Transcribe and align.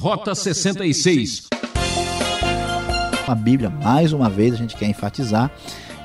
Rota 0.00 0.34
66. 0.34 1.48
A 3.28 3.34
Bíblia, 3.34 3.68
mais 3.68 4.14
uma 4.14 4.30
vez, 4.30 4.54
a 4.54 4.56
gente 4.56 4.74
quer 4.74 4.86
enfatizar, 4.86 5.50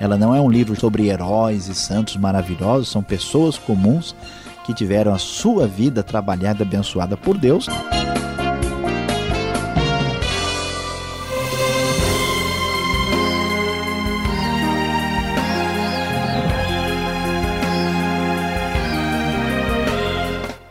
ela 0.02 0.18
não 0.18 0.36
é 0.36 0.42
um 0.42 0.50
livro 0.50 0.78
sobre 0.78 1.08
heróis 1.08 1.70
e 1.70 1.74
santos 1.74 2.18
maravilhosos, 2.18 2.90
são 2.90 3.02
pessoas 3.02 3.58
comuns 3.58 4.14
que 4.66 4.74
tiveram 4.74 5.14
a 5.14 5.18
sua 5.18 5.66
vida 5.66 6.04
trabalhada 6.04 6.62
e 6.62 6.68
abençoada 6.68 7.16
por 7.16 7.38
Deus. 7.38 7.68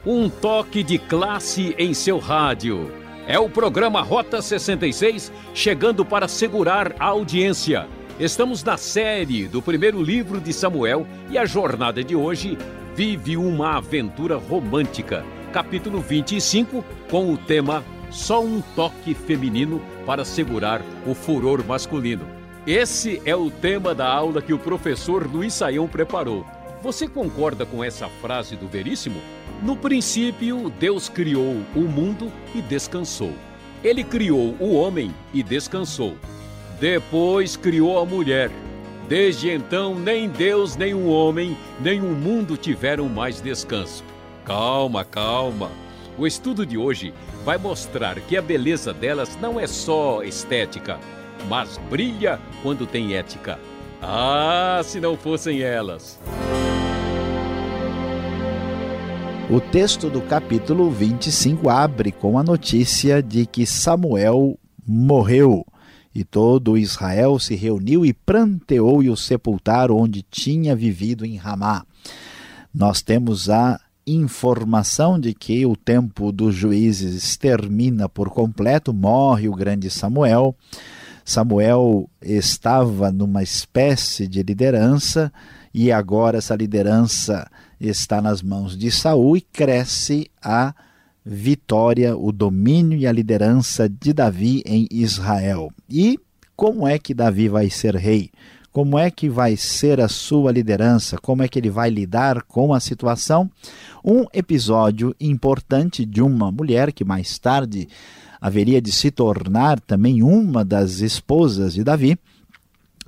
Um 0.05 0.29
toque 0.29 0.83
de 0.83 0.99
classe 0.99 1.75
em 1.79 1.95
seu 1.95 2.19
rádio. 2.19 3.04
É 3.27 3.39
o 3.39 3.49
programa 3.49 4.03
Rota 4.03 4.43
66 4.43 5.33
chegando 5.55 6.05
para 6.05 6.29
segurar 6.29 6.95
a 7.01 7.07
audiência. 7.07 7.89
Estamos 8.21 8.63
na 8.63 8.77
série 8.77 9.49
do 9.49 9.63
primeiro 9.63 10.03
livro 10.03 10.39
de 10.39 10.53
Samuel 10.53 11.07
e 11.31 11.39
a 11.39 11.47
jornada 11.47 12.05
de 12.05 12.15
hoje 12.15 12.59
vive 12.95 13.39
uma 13.39 13.79
aventura 13.79 14.37
romântica. 14.37 15.25
Capítulo 15.55 16.01
25, 16.01 16.85
com 17.11 17.33
o 17.33 17.39
tema 17.39 17.83
Só 18.11 18.43
um 18.45 18.61
toque 18.77 19.15
feminino 19.15 19.81
para 20.05 20.23
segurar 20.23 20.83
o 21.07 21.15
furor 21.15 21.65
masculino. 21.65 22.27
Esse 22.67 23.23
é 23.25 23.35
o 23.35 23.51
tema 23.51 23.95
da 23.95 24.07
aula 24.07 24.43
que 24.43 24.53
o 24.53 24.59
professor 24.59 25.27
Luiz 25.27 25.55
Saião 25.55 25.89
preparou. 25.89 26.45
Você 26.83 27.09
concorda 27.09 27.65
com 27.65 27.83
essa 27.83 28.07
frase 28.21 28.55
do 28.55 28.69
Veríssimo? 28.69 29.21
No 29.63 29.77
princípio, 29.77 30.73
Deus 30.79 31.09
criou 31.09 31.63
o 31.75 31.81
mundo 31.81 32.31
e 32.55 32.61
descansou. 32.61 33.33
Ele 33.83 34.03
criou 34.03 34.57
o 34.59 34.75
homem 34.75 35.15
e 35.33 35.43
descansou. 35.43 36.17
Depois 36.81 37.57
criou 37.57 37.99
a 37.99 38.05
mulher. 38.05 38.51
Desde 39.09 39.51
então, 39.51 39.95
nem 39.95 40.29
Deus, 40.29 40.77
nem 40.77 40.95
o 40.95 41.09
homem, 41.09 41.57
nem 41.81 42.01
o 42.01 42.07
mundo 42.07 42.57
tiveram 42.57 43.09
mais 43.09 43.41
descanso. 43.41 44.03
Calma, 44.45 45.05
calma. 45.05 45.71
O 46.17 46.27
estudo 46.27 46.65
de 46.65 46.79
hoje 46.79 47.13
vai 47.45 47.59
mostrar 47.59 48.19
que 48.21 48.37
a 48.37 48.43
beleza 48.43 48.93
delas 48.93 49.37
não 49.41 49.59
é 49.59 49.67
só 49.67 50.23
estética, 50.23 50.99
mas 51.49 51.79
brilha 51.91 52.39
quando 52.63 52.87
tem 52.87 53.15
ética. 53.15 53.59
Ah, 54.01 54.81
se 54.85 55.01
não 55.01 55.17
fossem 55.17 55.63
elas! 55.63 56.19
O 59.51 59.61
texto 59.61 60.09
do 60.09 60.23
capítulo 60.23 60.91
25 60.91 61.69
abre 61.69 62.11
com 62.11 62.39
a 62.39 62.43
notícia 62.43 63.23
de 63.23 63.45
que 63.45 63.67
Samuel 63.67 64.59
morreu. 64.87 65.67
E 66.15 66.25
todo 66.25 66.79
Israel 66.79 67.39
se 67.39 67.55
reuniu 67.55 68.07
e 68.07 68.15
pranteou 68.15 69.03
e 69.03 69.11
o 69.11 69.17
sepultaram 69.17 69.99
onde 69.99 70.23
tinha 70.23 70.75
vivido 70.75 71.27
em 71.27 71.37
Ramá. 71.37 71.85
Nós 72.73 73.03
temos 73.03 73.51
a 73.51 73.79
informação 74.07 75.21
de 75.21 75.35
que 75.35 75.67
o 75.67 75.77
tempo 75.77 76.33
dos 76.33 76.55
juízes 76.55 77.37
termina 77.37 78.09
por 78.09 78.31
completo, 78.31 78.95
morre 78.95 79.47
o 79.47 79.55
grande 79.55 79.91
Samuel. 79.91 80.57
Samuel 81.23 82.09
estava 82.21 83.13
numa 83.13 83.43
espécie 83.43 84.27
de 84.27 84.43
liderança 84.43 85.31
e 85.73 85.93
agora 85.93 86.39
essa 86.39 86.55
liderança 86.55 87.47
está 87.89 88.21
nas 88.21 88.43
mãos 88.43 88.77
de 88.77 88.91
Saul 88.91 89.37
e 89.37 89.41
cresce 89.41 90.31
a 90.43 90.75
vitória, 91.25 92.17
o 92.17 92.31
domínio 92.31 92.99
e 92.99 93.07
a 93.07 93.13
liderança 93.13 93.89
de 93.89 94.13
Davi 94.13 94.63
em 94.67 94.87
Israel. 94.91 95.73
E 95.89 96.19
como 96.55 96.87
é 96.87 96.99
que 96.99 97.15
Davi 97.15 97.49
vai 97.49 97.71
ser 97.71 97.97
rei? 97.97 98.31
Como 98.71 98.99
é 98.99 99.11
que 99.11 99.29
vai 99.29 99.57
ser 99.57 100.01
a 100.01 100.09
sua 100.09 100.51
liderança? 100.51 101.17
Como 101.17 101.43
é 101.43 101.49
que 101.49 101.59
ele 101.59 101.71
vai 101.71 101.89
lidar 101.89 102.43
com 102.43 102.75
a 102.75 102.81
situação? 102.81 103.49
Um 104.05 104.25
episódio 104.33 105.15
importante 105.21 106.05
de 106.05 106.21
uma 106.21 106.51
mulher 106.51 106.93
que 106.93 107.05
mais 107.05 107.39
tarde 107.39 107.89
haveria 108.41 108.83
de 108.83 108.93
se 108.93 109.11
tornar 109.11 109.81
também 109.81 110.23
uma 110.23 110.65
das 110.65 111.01
esposas 111.01 111.75
de 111.75 111.85
Davi, 111.85 112.19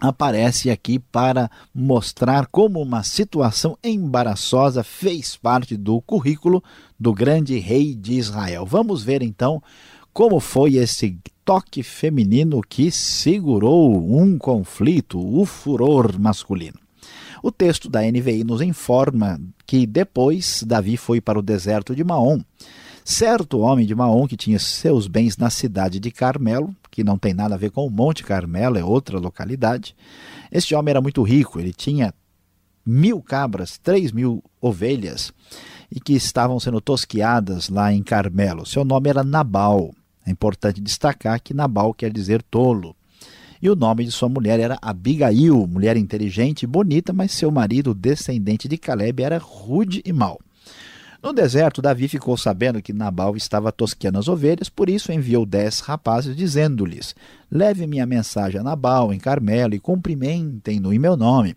aparece 0.00 0.70
aqui 0.70 0.98
para 0.98 1.50
mostrar 1.74 2.46
como 2.46 2.80
uma 2.80 3.02
situação 3.02 3.78
embaraçosa 3.82 4.84
fez 4.84 5.36
parte 5.36 5.76
do 5.76 6.00
currículo 6.00 6.62
do 6.98 7.12
grande 7.12 7.58
rei 7.58 7.94
de 7.94 8.14
Israel. 8.14 8.66
Vamos 8.66 9.02
ver 9.02 9.22
então 9.22 9.62
como 10.12 10.40
foi 10.40 10.76
esse 10.76 11.18
toque 11.44 11.82
feminino 11.82 12.60
que 12.66 12.90
segurou 12.90 13.96
um 14.20 14.38
conflito, 14.38 15.18
o 15.18 15.44
furor 15.44 16.18
masculino. 16.18 16.78
O 17.42 17.52
texto 17.52 17.88
da 17.88 18.00
NVI 18.00 18.42
nos 18.42 18.60
informa 18.60 19.40
que 19.66 19.86
depois 19.86 20.64
Davi 20.66 20.96
foi 20.96 21.20
para 21.20 21.38
o 21.38 21.42
deserto 21.42 21.94
de 21.94 22.02
Maom. 22.02 22.40
Certo 23.08 23.60
homem 23.60 23.86
de 23.86 23.94
Maom 23.94 24.26
que 24.26 24.36
tinha 24.36 24.58
seus 24.58 25.06
bens 25.06 25.36
na 25.36 25.48
cidade 25.48 26.00
de 26.00 26.10
Carmelo, 26.10 26.74
que 26.90 27.04
não 27.04 27.16
tem 27.16 27.32
nada 27.32 27.54
a 27.54 27.56
ver 27.56 27.70
com 27.70 27.86
o 27.86 27.90
Monte 27.90 28.24
Carmelo, 28.24 28.76
é 28.76 28.84
outra 28.84 29.16
localidade. 29.20 29.94
Este 30.50 30.74
homem 30.74 30.90
era 30.90 31.00
muito 31.00 31.22
rico, 31.22 31.60
ele 31.60 31.72
tinha 31.72 32.12
mil 32.84 33.22
cabras, 33.22 33.78
três 33.78 34.10
mil 34.10 34.42
ovelhas, 34.60 35.32
e 35.88 36.00
que 36.00 36.14
estavam 36.14 36.58
sendo 36.58 36.80
tosquiadas 36.80 37.68
lá 37.68 37.92
em 37.92 38.02
Carmelo. 38.02 38.66
Seu 38.66 38.84
nome 38.84 39.08
era 39.08 39.22
Nabal. 39.22 39.94
É 40.26 40.30
importante 40.32 40.80
destacar 40.80 41.40
que 41.40 41.54
Nabal 41.54 41.94
quer 41.94 42.12
dizer 42.12 42.42
tolo. 42.42 42.96
E 43.62 43.70
o 43.70 43.76
nome 43.76 44.04
de 44.04 44.10
sua 44.10 44.28
mulher 44.28 44.58
era 44.58 44.78
Abigail, 44.82 45.64
mulher 45.68 45.96
inteligente 45.96 46.64
e 46.64 46.66
bonita, 46.66 47.12
mas 47.12 47.30
seu 47.30 47.52
marido, 47.52 47.94
descendente 47.94 48.66
de 48.66 48.76
Caleb, 48.76 49.22
era 49.22 49.38
rude 49.38 50.02
e 50.04 50.12
mau. 50.12 50.40
No 51.26 51.32
deserto, 51.32 51.82
Davi 51.82 52.06
ficou 52.06 52.36
sabendo 52.36 52.80
que 52.80 52.92
Nabal 52.92 53.36
estava 53.36 53.72
tosqueando 53.72 54.16
as 54.16 54.28
ovelhas, 54.28 54.68
por 54.68 54.88
isso 54.88 55.10
enviou 55.10 55.44
dez 55.44 55.80
rapazes, 55.80 56.36
dizendo-lhes: 56.36 57.16
Leve 57.50 57.84
minha 57.84 58.06
mensagem 58.06 58.60
a 58.60 58.62
Nabal 58.62 59.12
em 59.12 59.18
Carmelo 59.18 59.74
e 59.74 59.80
cumprimentem-no 59.80 60.92
em 60.92 61.00
meu 61.00 61.16
nome. 61.16 61.56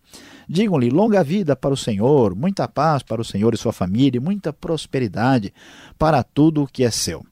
Digam-lhe 0.49 0.89
longa 0.89 1.23
vida 1.23 1.55
para 1.55 1.71
o 1.71 1.77
Senhor, 1.77 2.33
muita 2.33 2.67
paz 2.67 3.03
para 3.03 3.21
o 3.21 3.23
Senhor 3.23 3.53
e 3.53 3.57
sua 3.57 3.71
família, 3.71 4.17
e 4.17 4.19
muita 4.19 4.51
prosperidade 4.51 5.53
para 5.99 6.23
tudo 6.23 6.63
o 6.63 6.67
que 6.67 6.83
é 6.83 6.89
seu. 6.89 7.23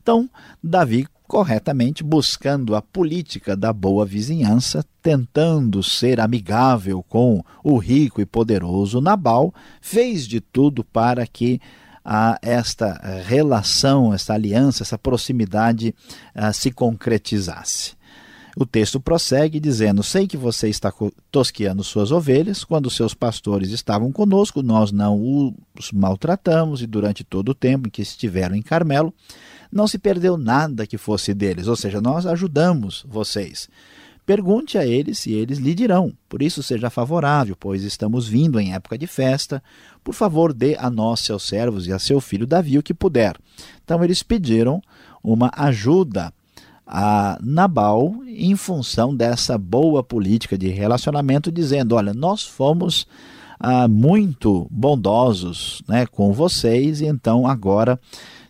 Então, 0.00 0.30
Davi 0.64 1.06
corretamente 1.32 2.04
buscando 2.04 2.76
a 2.76 2.82
política 2.82 3.56
da 3.56 3.72
boa 3.72 4.04
vizinhança, 4.04 4.84
tentando 5.00 5.82
ser 5.82 6.20
amigável 6.20 7.02
com 7.02 7.42
o 7.64 7.78
rico 7.78 8.20
e 8.20 8.26
poderoso 8.26 9.00
Nabal, 9.00 9.54
fez 9.80 10.28
de 10.28 10.42
tudo 10.42 10.84
para 10.84 11.26
que 11.26 11.58
a 12.04 12.38
esta 12.42 13.00
relação, 13.24 14.12
esta 14.12 14.34
aliança, 14.34 14.82
essa 14.82 14.98
proximidade 14.98 15.94
uh, 16.36 16.52
se 16.52 16.70
concretizasse. 16.70 17.94
O 18.56 18.66
texto 18.66 19.00
prossegue 19.00 19.58
dizendo: 19.58 20.02
Sei 20.02 20.26
que 20.26 20.36
você 20.36 20.68
está 20.68 20.92
tosqueando 21.30 21.82
suas 21.82 22.12
ovelhas, 22.12 22.64
quando 22.64 22.90
seus 22.90 23.14
pastores 23.14 23.70
estavam 23.70 24.12
conosco, 24.12 24.62
nós 24.62 24.92
não 24.92 25.54
os 25.78 25.90
maltratamos, 25.90 26.82
e 26.82 26.86
durante 26.86 27.24
todo 27.24 27.50
o 27.50 27.54
tempo 27.54 27.88
em 27.88 27.90
que 27.90 28.02
estiveram 28.02 28.54
em 28.54 28.62
Carmelo, 28.62 29.12
não 29.70 29.88
se 29.88 29.98
perdeu 29.98 30.36
nada 30.36 30.86
que 30.86 30.98
fosse 30.98 31.32
deles, 31.32 31.66
ou 31.66 31.76
seja, 31.76 32.00
nós 32.00 32.26
ajudamos 32.26 33.06
vocês. 33.08 33.68
Pergunte 34.24 34.78
a 34.78 34.86
eles 34.86 35.26
e 35.26 35.32
eles 35.32 35.58
lhe 35.58 35.74
dirão. 35.74 36.12
Por 36.28 36.42
isso, 36.42 36.62
seja 36.62 36.88
favorável, 36.90 37.56
pois 37.58 37.82
estamos 37.82 38.28
vindo 38.28 38.60
em 38.60 38.72
época 38.72 38.96
de 38.96 39.06
festa. 39.08 39.60
Por 40.04 40.14
favor, 40.14 40.52
dê 40.52 40.76
a 40.78 40.88
nós, 40.88 41.20
seus 41.20 41.42
servos, 41.42 41.88
e 41.88 41.92
a 41.92 41.98
seu 41.98 42.20
filho 42.20 42.46
Davi 42.46 42.78
o 42.78 42.82
que 42.82 42.94
puder. 42.94 43.36
Então, 43.82 44.04
eles 44.04 44.22
pediram 44.22 44.80
uma 45.24 45.50
ajuda 45.56 46.32
a 46.94 47.38
Nabal 47.42 48.14
em 48.26 48.54
função 48.54 49.14
dessa 49.14 49.56
boa 49.56 50.02
política 50.04 50.58
de 50.58 50.68
relacionamento, 50.68 51.50
dizendo: 51.50 51.94
Olha, 51.94 52.12
nós 52.12 52.42
fomos 52.42 53.06
ah, 53.58 53.88
muito 53.88 54.68
bondosos 54.70 55.82
né, 55.88 56.04
com 56.04 56.32
vocês, 56.32 57.00
e 57.00 57.06
então 57.06 57.46
agora 57.46 57.98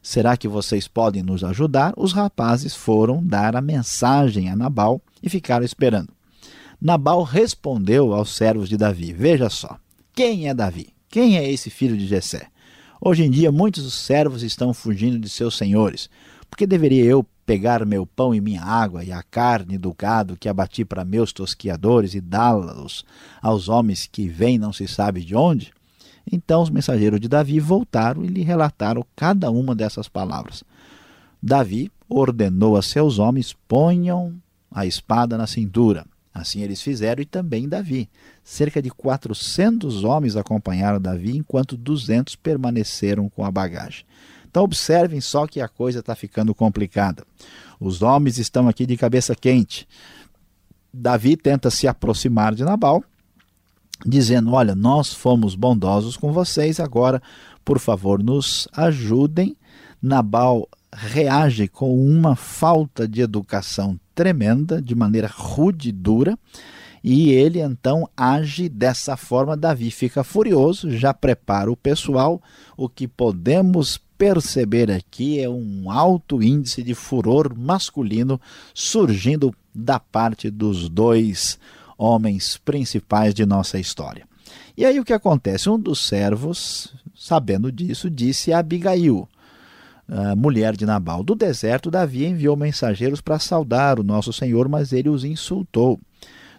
Será 0.02 0.36
que 0.36 0.48
vocês 0.48 0.88
podem 0.88 1.22
nos 1.22 1.44
ajudar? 1.44 1.94
Os 1.96 2.12
rapazes 2.12 2.74
foram 2.74 3.24
dar 3.24 3.54
a 3.54 3.60
mensagem 3.60 4.50
a 4.50 4.56
Nabal 4.56 5.00
e 5.22 5.30
ficaram 5.30 5.64
esperando. 5.64 6.12
Nabal 6.80 7.22
respondeu 7.22 8.12
aos 8.12 8.34
servos 8.34 8.68
de 8.68 8.76
Davi: 8.76 9.12
Veja 9.12 9.48
só, 9.48 9.78
quem 10.12 10.48
é 10.48 10.54
Davi? 10.54 10.88
Quem 11.08 11.38
é 11.38 11.48
esse 11.48 11.70
filho 11.70 11.96
de 11.96 12.08
Jessé? 12.08 12.48
Hoje 13.00 13.22
em 13.22 13.30
dia 13.30 13.52
muitos 13.52 13.94
servos 13.94 14.42
estão 14.42 14.74
fugindo 14.74 15.20
de 15.20 15.28
seus 15.28 15.56
senhores. 15.56 16.10
Por 16.50 16.56
que 16.56 16.66
deveria 16.66 17.04
eu 17.04 17.24
pegar 17.44 17.84
meu 17.84 18.06
pão 18.06 18.34
e 18.34 18.40
minha 18.40 18.62
água 18.62 19.04
e 19.04 19.12
a 19.12 19.22
carne 19.22 19.76
do 19.76 19.92
gado 19.92 20.36
que 20.36 20.48
abati 20.48 20.84
para 20.84 21.04
meus 21.04 21.32
tosquiadores 21.32 22.14
e 22.14 22.20
dá-los 22.20 23.04
aos 23.40 23.68
homens 23.68 24.08
que 24.10 24.28
vêm 24.28 24.58
não 24.58 24.72
se 24.72 24.86
sabe 24.86 25.24
de 25.24 25.34
onde? 25.34 25.72
Então 26.30 26.62
os 26.62 26.70
mensageiros 26.70 27.20
de 27.20 27.28
Davi 27.28 27.58
voltaram 27.58 28.24
e 28.24 28.28
lhe 28.28 28.42
relataram 28.42 29.04
cada 29.16 29.50
uma 29.50 29.74
dessas 29.74 30.08
palavras. 30.08 30.62
Davi 31.42 31.90
ordenou 32.08 32.76
a 32.76 32.82
seus 32.82 33.18
homens: 33.18 33.56
ponham 33.66 34.34
a 34.70 34.86
espada 34.86 35.36
na 35.36 35.46
cintura. 35.46 36.06
Assim 36.32 36.62
eles 36.62 36.80
fizeram 36.80 37.20
e 37.20 37.26
também 37.26 37.68
Davi. 37.68 38.08
Cerca 38.42 38.80
de 38.80 38.90
400 38.90 40.02
homens 40.02 40.34
acompanharam 40.34 41.00
Davi, 41.00 41.36
enquanto 41.36 41.76
200 41.76 42.36
permaneceram 42.36 43.28
com 43.28 43.44
a 43.44 43.50
bagagem. 43.50 44.04
Então 44.52 44.64
observem 44.64 45.18
só 45.18 45.46
que 45.46 45.62
a 45.62 45.66
coisa 45.66 46.00
está 46.00 46.14
ficando 46.14 46.54
complicada. 46.54 47.24
Os 47.80 48.02
homens 48.02 48.36
estão 48.36 48.68
aqui 48.68 48.84
de 48.84 48.98
cabeça 48.98 49.34
quente. 49.34 49.88
Davi 50.92 51.38
tenta 51.38 51.70
se 51.70 51.88
aproximar 51.88 52.54
de 52.54 52.62
Nabal, 52.62 53.02
dizendo: 54.04 54.52
Olha, 54.52 54.74
nós 54.74 55.10
fomos 55.14 55.54
bondosos 55.54 56.18
com 56.18 56.34
vocês, 56.34 56.78
agora, 56.78 57.22
por 57.64 57.78
favor, 57.78 58.22
nos 58.22 58.68
ajudem. 58.74 59.56
Nabal 60.02 60.68
reage 60.92 61.66
com 61.66 61.96
uma 62.06 62.36
falta 62.36 63.08
de 63.08 63.22
educação 63.22 63.98
tremenda, 64.14 64.82
de 64.82 64.94
maneira 64.94 65.30
rude 65.34 65.88
e 65.88 65.92
dura, 65.92 66.38
e 67.02 67.30
ele 67.30 67.60
então 67.60 68.08
age 68.16 68.68
dessa 68.68 69.16
forma. 69.16 69.56
Davi 69.56 69.90
fica 69.90 70.22
furioso, 70.22 70.90
já 70.90 71.12
prepara 71.12 71.70
o 71.70 71.76
pessoal. 71.76 72.40
O 72.76 72.88
que 72.88 73.08
podemos 73.08 73.98
perceber 74.16 74.90
aqui 74.90 75.40
é 75.40 75.48
um 75.48 75.90
alto 75.90 76.42
índice 76.42 76.82
de 76.82 76.94
furor 76.94 77.52
masculino 77.58 78.40
surgindo 78.72 79.52
da 79.74 79.98
parte 79.98 80.48
dos 80.48 80.88
dois 80.88 81.58
homens 81.98 82.56
principais 82.56 83.34
de 83.34 83.44
nossa 83.44 83.78
história. 83.78 84.26
E 84.76 84.84
aí 84.84 85.00
o 85.00 85.04
que 85.04 85.12
acontece? 85.12 85.68
Um 85.68 85.78
dos 85.78 86.06
servos, 86.06 86.94
sabendo 87.14 87.70
disso, 87.70 88.08
disse 88.08 88.52
a 88.52 88.60
Abigail: 88.60 89.28
a 90.08 90.36
mulher 90.36 90.76
de 90.76 90.86
Nabal 90.86 91.22
do 91.22 91.34
deserto, 91.34 91.90
Davi 91.90 92.26
enviou 92.26 92.56
mensageiros 92.56 93.20
para 93.20 93.38
saudar 93.38 93.98
o 93.98 94.04
nosso 94.04 94.32
Senhor, 94.32 94.68
mas 94.68 94.92
ele 94.92 95.08
os 95.08 95.24
insultou. 95.24 95.98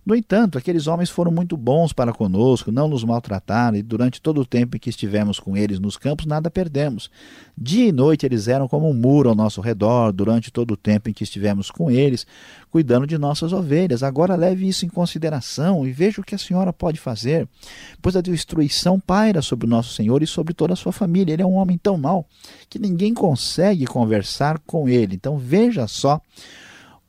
No 0.06 0.14
entanto, 0.14 0.58
aqueles 0.58 0.86
homens 0.86 1.10
foram 1.10 1.32
muito 1.32 1.56
bons 1.56 1.94
para 1.94 2.12
conosco, 2.12 2.74
não 2.74 2.90
nos 2.90 3.06
maltrataram, 3.06 3.78
e 3.78 3.82
durante 3.82 4.22
todo 4.22 4.42
o 4.42 4.46
tempo 4.46 4.76
em 4.76 4.80
que 4.80 4.90
estivemos 4.90 5.40
com 5.40 5.56
eles 5.56 5.80
nos 5.80 5.96
campos, 5.96 6.26
nada 6.26 6.52
perdemos. 6.52 7.10
Dia 7.58 7.88
e 7.88 7.92
noite 7.92 8.26
eles 8.26 8.50
eram 8.50 8.68
como 8.68 8.90
um 8.90 8.94
muro 8.94 9.30
ao 9.30 9.36
nosso 9.36 9.62
redor, 9.62 10.12
durante 10.12 10.52
todo 10.52 10.72
o 10.72 10.78
tempo 10.78 11.10
em 11.10 11.14
que 11.14 11.24
estivemos 11.24 11.72
com 11.72 11.90
eles, 11.90 12.28
cuidando 12.70 13.08
de 13.08 13.18
nossas 13.18 13.54
ovelhas. 13.54 14.04
Agora 14.04 14.36
leve 14.36 14.68
isso 14.68 14.86
em 14.86 14.90
consideração 14.90 15.88
e 15.88 15.92
veja 15.94 16.20
o 16.20 16.24
que 16.24 16.36
a 16.36 16.38
senhora 16.40 16.74
pode 16.74 17.00
fazer, 17.00 17.48
pois 18.02 18.18
a 18.18 18.22
destruição 18.22 19.00
paira 19.00 19.42
sobre 19.42 19.66
o 19.66 19.70
nosso 19.70 19.94
Senhor 19.94 20.22
e 20.22 20.28
sobre 20.28 20.54
toda 20.54 20.74
a 20.74 20.76
sua 20.78 20.92
família. 20.92 21.32
Ele 21.32 21.44
é 21.44 21.46
um 21.46 21.56
homem 21.56 21.78
tão 21.78 21.98
mau 21.98 22.28
que 22.70 22.78
ninguém 22.78 23.14
consegue 23.14 23.86
conversar 23.86 24.60
com 24.66 24.90
ele. 24.90 25.16
Então 25.16 25.38
veja 25.38 25.88
só 25.88 26.20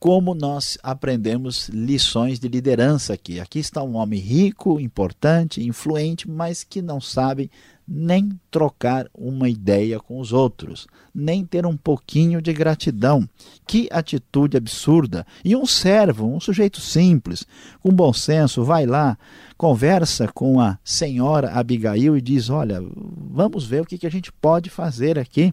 como 0.04 0.34
nós 0.34 0.76
aprendemos 0.82 1.70
lições 1.70 2.38
de 2.38 2.46
liderança 2.46 3.14
aqui. 3.14 3.40
Aqui 3.40 3.58
está 3.58 3.82
um 3.82 3.96
homem 3.96 4.20
rico, 4.20 4.78
importante, 4.78 5.66
influente, 5.66 6.28
mas 6.28 6.62
que 6.62 6.82
não 6.82 7.00
sabe 7.00 7.50
nem 7.88 8.38
trocar 8.50 9.06
uma 9.14 9.48
ideia 9.48 9.98
com 9.98 10.20
os 10.20 10.30
outros, 10.30 10.86
nem 11.14 11.42
ter 11.42 11.64
um 11.64 11.74
pouquinho 11.74 12.42
de 12.42 12.52
gratidão. 12.52 13.26
Que 13.66 13.88
atitude 13.90 14.58
absurda! 14.58 15.26
E 15.42 15.56
um 15.56 15.64
servo, 15.64 16.26
um 16.26 16.38
sujeito 16.38 16.82
simples, 16.82 17.46
com 17.80 17.90
bom 17.90 18.12
senso, 18.12 18.62
vai 18.62 18.84
lá, 18.84 19.16
conversa 19.56 20.28
com 20.28 20.60
a 20.60 20.78
senhora 20.84 21.52
Abigail 21.52 22.14
e 22.14 22.20
diz: 22.20 22.50
Olha, 22.50 22.78
vamos 22.94 23.64
ver 23.64 23.80
o 23.80 23.86
que 23.86 24.06
a 24.06 24.10
gente 24.10 24.30
pode 24.30 24.68
fazer 24.68 25.18
aqui. 25.18 25.50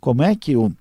Como 0.00 0.20
é 0.20 0.34
que 0.34 0.56
o 0.56 0.72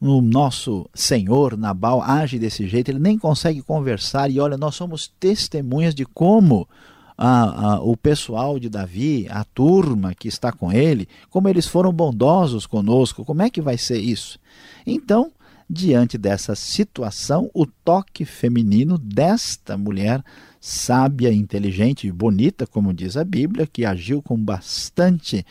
o 0.00 0.20
nosso 0.20 0.88
senhor 0.94 1.56
Nabal 1.56 2.02
age 2.02 2.38
desse 2.38 2.66
jeito, 2.66 2.90
ele 2.90 2.98
nem 2.98 3.18
consegue 3.18 3.62
conversar. 3.62 4.30
E 4.30 4.40
olha, 4.40 4.56
nós 4.56 4.74
somos 4.74 5.12
testemunhas 5.20 5.94
de 5.94 6.04
como 6.04 6.68
a, 7.16 7.74
a, 7.74 7.80
o 7.80 7.96
pessoal 7.96 8.58
de 8.58 8.68
Davi, 8.68 9.26
a 9.30 9.44
turma 9.44 10.14
que 10.14 10.28
está 10.28 10.50
com 10.50 10.72
ele, 10.72 11.08
como 11.30 11.48
eles 11.48 11.66
foram 11.66 11.92
bondosos 11.92 12.66
conosco. 12.66 13.24
Como 13.24 13.42
é 13.42 13.50
que 13.50 13.60
vai 13.60 13.78
ser 13.78 13.98
isso? 13.98 14.38
Então, 14.86 15.30
diante 15.68 16.18
dessa 16.18 16.54
situação, 16.54 17.50
o 17.54 17.66
toque 17.66 18.24
feminino 18.24 18.98
desta 18.98 19.76
mulher 19.76 20.22
sábia, 20.60 21.32
inteligente 21.32 22.06
e 22.06 22.12
bonita, 22.12 22.66
como 22.66 22.94
diz 22.94 23.16
a 23.16 23.24
Bíblia, 23.24 23.66
que 23.66 23.84
agiu 23.84 24.22
com 24.22 24.36
bastante 24.36 25.44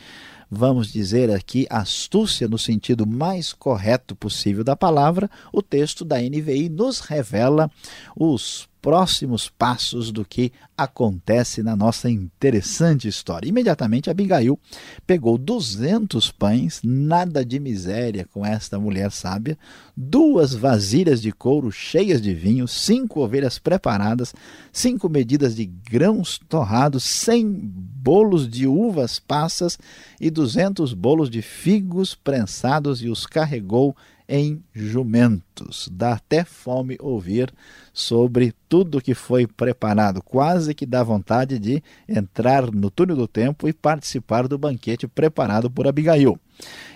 vamos 0.54 0.92
dizer 0.92 1.30
aqui, 1.30 1.66
astúcia 1.70 2.46
no 2.46 2.58
sentido 2.58 3.06
mais 3.06 3.54
correto 3.54 4.14
possível 4.14 4.62
da 4.62 4.76
palavra, 4.76 5.30
o 5.50 5.62
texto 5.62 6.04
da 6.04 6.18
NVI 6.18 6.68
nos 6.68 7.00
revela 7.00 7.70
os 8.14 8.68
próximos 8.82 9.48
passos 9.48 10.10
do 10.10 10.24
que 10.24 10.52
acontece 10.76 11.62
na 11.62 11.76
nossa 11.76 12.10
interessante 12.10 13.06
história. 13.06 13.48
Imediatamente 13.48 14.10
Abigail 14.10 14.58
pegou 15.06 15.38
200 15.38 16.32
pães, 16.32 16.80
nada 16.82 17.44
de 17.44 17.60
miséria 17.60 18.28
com 18.32 18.44
esta 18.44 18.80
mulher 18.80 19.12
sábia, 19.12 19.56
duas 19.96 20.52
vasilhas 20.52 21.22
de 21.22 21.30
couro 21.30 21.70
cheias 21.70 22.20
de 22.20 22.34
vinho, 22.34 22.66
cinco 22.66 23.20
ovelhas 23.20 23.56
preparadas, 23.56 24.34
cinco 24.72 25.08
medidas 25.08 25.54
de 25.54 25.64
grãos 25.64 26.40
torrados, 26.48 27.04
cem 27.04 27.48
bolos 27.48 28.48
de 28.48 28.66
uvas 28.66 29.20
passas 29.20 29.78
e 30.20 30.28
duzentos 30.28 30.92
bolos 30.92 31.30
de 31.30 31.40
figos 31.40 32.16
prensados 32.16 33.00
e 33.00 33.08
os 33.08 33.26
carregou 33.26 33.96
em 34.34 34.64
jumentos. 34.72 35.90
Dá 35.92 36.14
até 36.14 36.42
fome 36.42 36.96
ouvir 36.98 37.52
sobre 37.92 38.54
tudo 38.66 39.02
que 39.02 39.12
foi 39.12 39.46
preparado. 39.46 40.22
Quase 40.22 40.74
que 40.74 40.86
dá 40.86 41.02
vontade 41.02 41.58
de 41.58 41.82
entrar 42.08 42.72
no 42.72 42.90
túnel 42.90 43.14
do 43.14 43.28
tempo 43.28 43.68
e 43.68 43.74
participar 43.74 44.48
do 44.48 44.56
banquete 44.56 45.06
preparado 45.06 45.70
por 45.70 45.86
Abigail. 45.86 46.40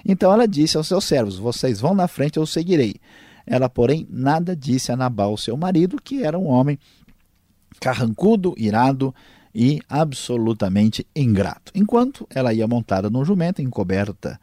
Então 0.02 0.32
ela 0.32 0.48
disse 0.48 0.78
aos 0.78 0.88
seus 0.88 1.04
servos: 1.04 1.36
Vocês 1.36 1.78
vão 1.78 1.94
na 1.94 2.08
frente, 2.08 2.38
eu 2.38 2.46
seguirei. 2.46 2.94
Ela, 3.46 3.68
porém, 3.68 4.06
nada 4.08 4.56
disse 4.56 4.90
a 4.90 4.96
Nabal, 4.96 5.36
seu 5.36 5.58
marido, 5.58 5.98
que 6.02 6.22
era 6.22 6.38
um 6.38 6.46
homem 6.46 6.78
carrancudo, 7.78 8.54
irado 8.56 9.14
e 9.54 9.82
absolutamente 9.90 11.06
ingrato. 11.14 11.70
Enquanto 11.74 12.26
ela 12.34 12.54
ia 12.54 12.66
montada 12.66 13.10
num 13.10 13.26
jumento, 13.26 13.60
encoberta 13.60 14.40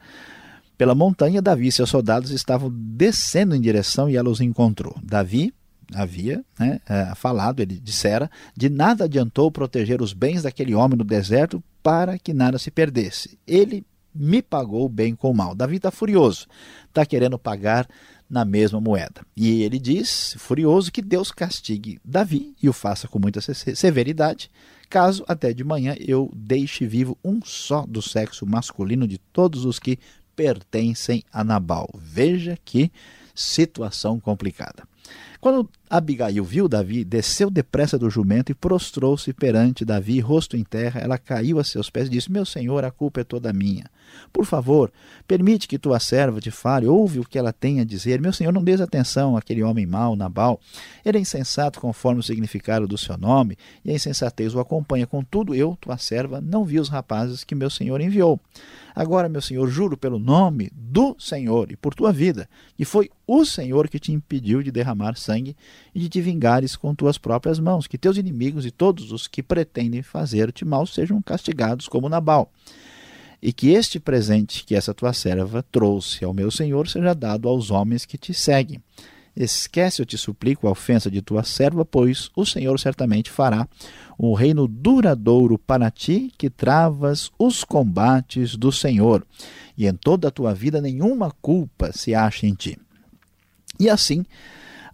pela 0.83 0.93
montanha, 0.93 1.41
Davi 1.41 1.67
e 1.67 1.71
seus 1.71 1.89
soldados 1.89 2.29
estavam 2.31 2.69
descendo 2.69 3.55
em 3.55 3.61
direção 3.61 4.09
e 4.09 4.17
ela 4.17 4.29
os 4.29 4.41
encontrou. 4.41 4.93
Davi 5.01 5.53
havia 5.93 6.43
né, 6.59 6.81
é, 6.85 7.15
falado, 7.15 7.61
ele 7.61 7.79
dissera, 7.79 8.29
de 8.53 8.69
nada 8.69 9.05
adiantou 9.05 9.49
proteger 9.49 10.01
os 10.01 10.11
bens 10.11 10.43
daquele 10.43 10.75
homem 10.75 10.97
no 10.97 11.05
deserto 11.05 11.63
para 11.81 12.19
que 12.19 12.33
nada 12.33 12.59
se 12.59 12.69
perdesse. 12.69 13.39
Ele 13.47 13.85
me 14.13 14.41
pagou 14.41 14.89
bem 14.89 15.15
com 15.15 15.33
mal. 15.33 15.55
Davi 15.55 15.77
está 15.77 15.89
furioso, 15.89 16.47
está 16.89 17.05
querendo 17.05 17.39
pagar 17.39 17.87
na 18.29 18.43
mesma 18.43 18.81
moeda. 18.81 19.21
E 19.37 19.63
ele 19.63 19.79
diz, 19.79 20.35
furioso, 20.37 20.91
que 20.91 21.01
Deus 21.01 21.31
castigue 21.31 21.97
Davi 22.03 22.53
e 22.61 22.67
o 22.67 22.73
faça 22.73 23.07
com 23.07 23.19
muita 23.19 23.39
severidade, 23.39 24.51
caso 24.89 25.23
até 25.29 25.53
de 25.53 25.63
manhã 25.63 25.95
eu 25.97 26.29
deixe 26.35 26.85
vivo 26.85 27.17
um 27.23 27.39
só 27.41 27.85
do 27.85 28.01
sexo 28.01 28.45
masculino 28.45 29.07
de 29.07 29.17
todos 29.17 29.63
os 29.63 29.79
que 29.79 29.97
pertencem 30.35 31.23
a 31.31 31.43
Nabal. 31.43 31.89
Veja 31.95 32.57
que 32.63 32.91
situação 33.35 34.19
complicada. 34.19 34.83
Quando 35.39 35.69
Abigail 35.93 36.43
viu 36.43 36.67
Davi, 36.67 37.03
desceu 37.03 37.51
depressa 37.51 37.99
do 37.99 38.09
jumento 38.09 38.51
e 38.51 38.55
prostrou-se 38.55 39.31
perante 39.31 39.85
Davi, 39.85 40.19
rosto 40.19 40.57
em 40.57 40.63
terra. 40.63 40.99
Ela 40.99 41.19
caiu 41.19 41.59
a 41.59 41.63
seus 41.63 41.87
pés 41.87 42.07
e 42.07 42.09
disse: 42.09 42.31
Meu 42.31 42.45
senhor, 42.45 42.83
a 42.83 42.89
culpa 42.89 43.21
é 43.21 43.23
toda 43.23 43.53
minha. 43.53 43.85
Por 44.31 44.43
favor, 44.43 44.91
permite 45.27 45.67
que 45.67 45.77
tua 45.77 45.99
serva 45.99 46.41
te 46.41 46.49
fale, 46.49 46.87
ouve 46.87 47.19
o 47.19 47.23
que 47.23 47.37
ela 47.37 47.53
tem 47.53 47.79
a 47.79 47.83
dizer. 47.83 48.19
Meu 48.19 48.33
senhor, 48.33 48.51
não 48.51 48.63
dês 48.63 48.81
atenção 48.81 49.37
àquele 49.37 49.61
homem 49.61 49.85
mau, 49.85 50.15
Nabal. 50.15 50.59
Ele 51.05 51.19
é 51.19 51.21
insensato 51.21 51.79
conforme 51.79 52.21
o 52.21 52.23
significado 52.23 52.87
do 52.87 52.97
seu 52.97 53.15
nome, 53.15 53.55
e 53.85 53.91
a 53.91 53.93
insensatez 53.93 54.55
o 54.55 54.59
acompanha. 54.59 55.05
Contudo, 55.05 55.53
eu, 55.53 55.77
tua 55.79 55.99
serva, 55.99 56.41
não 56.41 56.65
vi 56.65 56.79
os 56.79 56.89
rapazes 56.89 57.43
que 57.43 57.53
meu 57.53 57.69
senhor 57.69 58.01
enviou. 58.01 58.39
Agora, 58.95 59.27
meu 59.27 59.41
senhor, 59.41 59.67
juro 59.69 59.97
pelo 59.97 60.19
nome 60.19 60.71
do 60.73 61.15
Senhor 61.17 61.71
e 61.71 61.75
por 61.75 61.95
tua 61.95 62.11
vida, 62.11 62.47
que 62.77 62.85
foi 62.85 63.09
o 63.25 63.43
Senhor 63.43 63.87
que 63.87 63.97
te 63.97 64.11
impediu 64.11 64.61
de 64.61 64.71
derramar 64.71 65.15
sangue 65.15 65.55
e 65.93 65.99
de 65.99 66.09
te 66.09 66.21
vingares 66.21 66.75
com 66.75 66.93
tuas 66.93 67.17
próprias 67.17 67.59
mãos, 67.59 67.87
que 67.87 67.97
teus 67.97 68.17
inimigos 68.17 68.65
e 68.65 68.71
todos 68.71 69.11
os 69.11 69.27
que 69.27 69.43
pretendem 69.43 70.01
fazer-te 70.01 70.65
mal 70.65 70.85
sejam 70.85 71.21
castigados 71.21 71.87
como 71.87 72.09
Nabal. 72.09 72.51
E 73.41 73.51
que 73.51 73.71
este 73.71 73.99
presente 73.99 74.63
que 74.63 74.75
essa 74.75 74.93
tua 74.93 75.13
serva 75.13 75.63
trouxe 75.71 76.23
ao 76.23 76.33
meu 76.33 76.49
senhor 76.49 76.87
seja 76.87 77.13
dado 77.13 77.47
aos 77.49 77.71
homens 77.71 78.05
que 78.05 78.17
te 78.17 78.33
seguem. 78.33 78.81
Esquece, 79.35 79.99
eu 79.99 80.05
te 80.05 80.15
suplico, 80.15 80.67
a 80.67 80.71
ofensa 80.71 81.09
de 81.09 81.21
tua 81.21 81.43
serva, 81.43 81.83
pois 81.83 82.29
o 82.35 82.45
Senhor 82.45 82.79
certamente 82.79 83.31
fará 83.31 83.67
um 84.19 84.33
reino 84.33 84.67
duradouro 84.67 85.57
para 85.57 85.89
ti, 85.89 86.31
que 86.37 86.51
travas 86.51 87.31
os 87.39 87.63
combates 87.63 88.55
do 88.55 88.71
Senhor, 88.71 89.25
e 89.75 89.87
em 89.87 89.93
toda 89.95 90.27
a 90.27 90.31
tua 90.31 90.53
vida 90.53 90.79
nenhuma 90.79 91.31
culpa 91.41 91.91
se 91.91 92.13
acha 92.13 92.45
em 92.45 92.53
ti. 92.53 92.77
E 93.79 93.89
assim, 93.89 94.23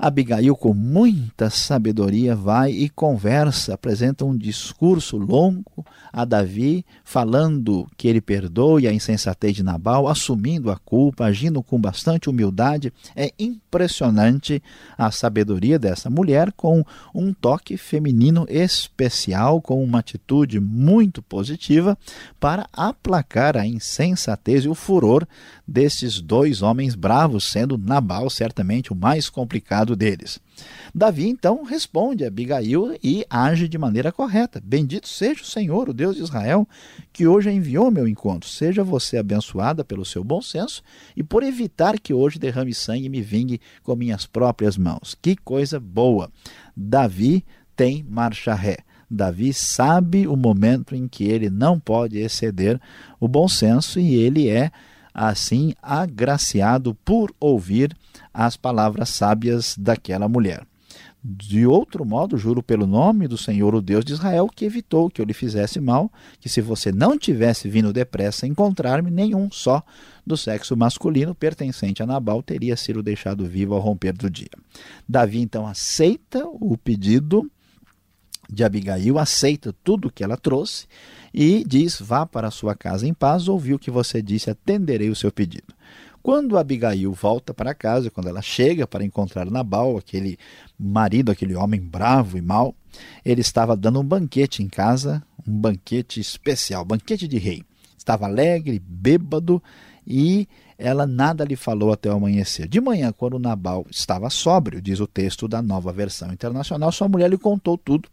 Abigail, 0.01 0.56
com 0.56 0.74
muita 0.74 1.50
sabedoria, 1.50 2.34
vai 2.34 2.72
e 2.72 2.88
conversa, 2.88 3.74
apresenta 3.74 4.24
um 4.24 4.38
discurso 4.38 5.18
longo 5.18 5.86
a 6.13 6.24
Davi, 6.24 6.86
falando 7.03 7.86
que 7.98 8.08
ele 8.08 8.22
perdoe 8.22 8.88
a 8.88 8.94
insensatez 8.94 9.58
de 9.58 9.62
Nabal, 9.62 10.08
assumindo 10.08 10.72
a 10.72 10.77
culpa, 10.77 11.25
agindo 11.25 11.62
com 11.62 11.77
bastante 11.77 12.29
humildade. 12.29 12.94
É 13.13 13.34
impressionante 13.38 14.63
a 14.98 15.12
sabedoria 15.12 15.77
dessa 15.77 16.10
mulher, 16.10 16.53
com 16.53 16.82
um 17.13 17.34
toque 17.34 17.75
feminino 17.75 18.46
especial, 18.48 19.62
com 19.62 19.84
uma 19.84 20.00
atitude 20.00 20.62
muito 20.62 21.22
positiva 21.22 21.98
para 22.39 22.70
aplacar 22.72 23.58
a 23.58 23.68
insensatez 23.68 24.63
e 24.63 24.70
o 24.70 24.75
furor 24.75 25.27
desses 25.68 26.22
dois 26.22 26.62
homens 26.62 26.96
bravos, 26.96 27.44
sendo 27.44 27.77
Nabal 27.77 28.29
certamente 28.29 28.94
o 28.94 28.96
mais 28.96 29.29
complicado 29.29 29.88
deles. 29.96 30.39
Davi 30.93 31.27
então 31.27 31.63
responde 31.63 32.24
a 32.24 32.27
Abigail 32.27 32.98
e 33.03 33.25
age 33.29 33.67
de 33.67 33.77
maneira 33.77 34.12
correta. 34.12 34.62
Bendito 34.63 35.08
seja 35.08 35.41
o 35.41 35.46
Senhor, 35.46 35.89
o 35.89 35.93
Deus 35.93 36.15
de 36.15 36.24
Israel, 36.24 36.67
que 37.13 37.27
hoje 37.27 37.51
enviou 37.51 37.91
meu 37.91 38.08
encontro. 38.08 38.50
Seja 38.50 38.84
você 38.84 39.17
abençoada 39.17 39.84
pelo 39.84 40.05
seu 40.05 40.24
bom 40.24 40.41
senso 40.41 40.81
e 41.15 41.24
por 41.24 41.43
evitar 41.43 42.00
que 42.00 42.13
hoje 42.13 42.39
derrame 42.39 42.74
sangue 42.74 43.05
e 43.05 43.10
me 43.10 43.22
vingue 43.22 43.62
com 43.84 43.96
minhas 43.96 44.25
próprias 44.25 44.77
mãos. 44.77 45.15
Que 45.22 45.36
coisa 45.36 45.79
boa! 45.79 46.31
Davi 46.75 47.46
tem 47.75 48.03
marcha 48.08 48.53
ré. 48.53 48.77
Davi 49.10 49.53
sabe 49.53 50.27
o 50.27 50.36
momento 50.36 50.96
em 50.96 51.08
que 51.08 51.24
ele 51.24 51.50
não 51.50 51.79
pode 51.79 52.19
exceder 52.19 52.79
o 53.19 53.27
bom 53.27 53.48
senso 53.48 54.00
e 54.00 54.15
ele 54.15 54.48
é 54.48 54.72
assim 55.13 55.74
agraciado 55.82 56.96
por 57.06 57.34
ouvir 57.39 57.96
as 58.34 58.56
palavras 58.56 59.10
sábias 59.10 59.75
daquela 59.78 60.28
mulher. 60.28 60.66
De 61.22 61.68
outro 61.68 62.06
modo, 62.06 62.38
juro 62.38 62.63
pelo 62.63 62.88
nome 62.88 63.28
do 63.28 63.38
Senhor, 63.38 63.75
o 63.75 63.82
Deus 63.82 64.06
de 64.06 64.13
Israel, 64.13 64.48
que 64.48 64.63
evitou 64.63 65.10
que 65.10 65.20
eu 65.20 65.25
lhe 65.25 65.34
fizesse 65.34 65.78
mal, 65.78 66.10
que 66.39 66.48
se 66.48 66.62
você 66.62 66.94
não 66.94 67.18
tivesse 67.18 67.68
vindo 67.68 67.92
depressa 67.92 68.48
encontrar-me, 68.48 69.12
nenhum 69.12 69.51
só 69.51 69.84
do 70.25 70.38
sexo 70.38 70.78
masculino 70.78 71.36
pertencente 71.36 72.01
a 72.01 72.06
Nabal 72.06 72.42
teria 72.42 72.78
sido 72.78 73.04
deixado 73.04 73.46
vivo 73.46 73.74
ao 73.74 73.82
romper 73.82 74.13
do 74.13 74.30
dia. 74.30 74.50
Davi 75.08 75.42
então 75.42 75.68
aceita 75.68 76.46
o 76.48 76.78
pedido 76.78 77.51
de 78.50 78.63
Abigail, 78.63 79.20
aceita 79.20 79.74
tudo 79.84 80.12
que 80.12 80.24
ela 80.24 80.36
trouxe 80.36 80.88
e 81.34 81.63
diz: 81.65 82.00
Vá 82.00 82.25
para 82.25 82.50
sua 82.51 82.75
casa 82.75 83.08
em 83.08 83.13
paz, 83.13 83.48
ouvi 83.48 83.74
o 83.74 83.79
que 83.79 83.91
você 83.91 84.22
disse, 84.22 84.50
atenderei 84.50 85.10
o 85.10 85.15
seu 85.15 85.32
pedido. 85.32 85.74
Quando 86.22 86.58
Abigail 86.58 87.13
volta 87.13 87.53
para 87.53 87.74
casa, 87.74 88.12
quando 88.12 88.27
ela 88.27 88.41
chega 88.41 88.86
para 88.86 89.06
encontrar 89.06 89.50
Nabal, 89.50 89.98
aquele 89.98 90.38
marido, 90.77 91.32
aquele 91.32 91.56
homem 91.56 91.79
bravo 91.79 92.38
e 92.38 92.41
mau, 92.41 92.75
ele 93.24 93.41
estava 93.41 93.75
dando 93.75 94.01
um 94.01 94.03
banquete 94.03 94.62
em 94.62 94.68
casa, 94.68 95.24
um 95.48 95.58
banquete 95.58 96.20
especial, 96.20 96.84
banquete 96.84 97.27
de 97.27 97.38
rei. 97.38 97.63
Estava 97.98 98.25
alegre, 98.25 98.82
bêbado 98.86 99.62
e 100.10 100.48
ela 100.75 101.06
nada 101.06 101.44
lhe 101.44 101.56
falou 101.56 101.92
até 101.92 102.10
o 102.10 102.16
amanhecer. 102.16 102.68
De 102.68 102.82
manhã, 102.82 103.12
quando 103.12 103.38
Nabal 103.38 103.86
estava 103.92 104.30
sóbrio, 104.30 104.82
diz 104.82 105.00
o 105.00 105.06
texto 105.06 105.48
da 105.48 105.62
nova 105.62 105.94
versão 105.94 106.34
internacional, 106.34 106.92
sua 106.92 107.08
mulher 107.08 107.30
lhe 107.30 107.38
contou 107.38 107.78
tudo. 107.78 108.10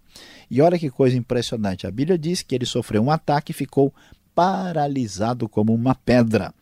E 0.50 0.60
olha 0.60 0.78
que 0.78 0.90
coisa 0.90 1.16
impressionante. 1.16 1.86
A 1.86 1.90
Bíblia 1.90 2.18
diz 2.18 2.42
que 2.42 2.54
ele 2.54 2.66
sofreu 2.66 3.02
um 3.02 3.10
ataque 3.10 3.52
e 3.52 3.54
ficou 3.54 3.94
paralisado 4.34 5.48
como 5.48 5.72
uma 5.72 5.94
pedra. 5.94 6.52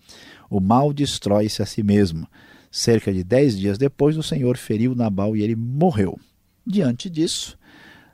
O 0.48 0.60
mal 0.60 0.92
destrói-se 0.92 1.62
a 1.62 1.66
si 1.66 1.82
mesmo. 1.82 2.28
Cerca 2.70 3.12
de 3.12 3.24
dez 3.24 3.58
dias 3.58 3.78
depois, 3.78 4.16
o 4.16 4.22
Senhor 4.22 4.56
feriu 4.56 4.94
Nabal 4.94 5.36
e 5.36 5.42
ele 5.42 5.56
morreu. 5.56 6.18
Diante 6.66 7.10
disso, 7.10 7.58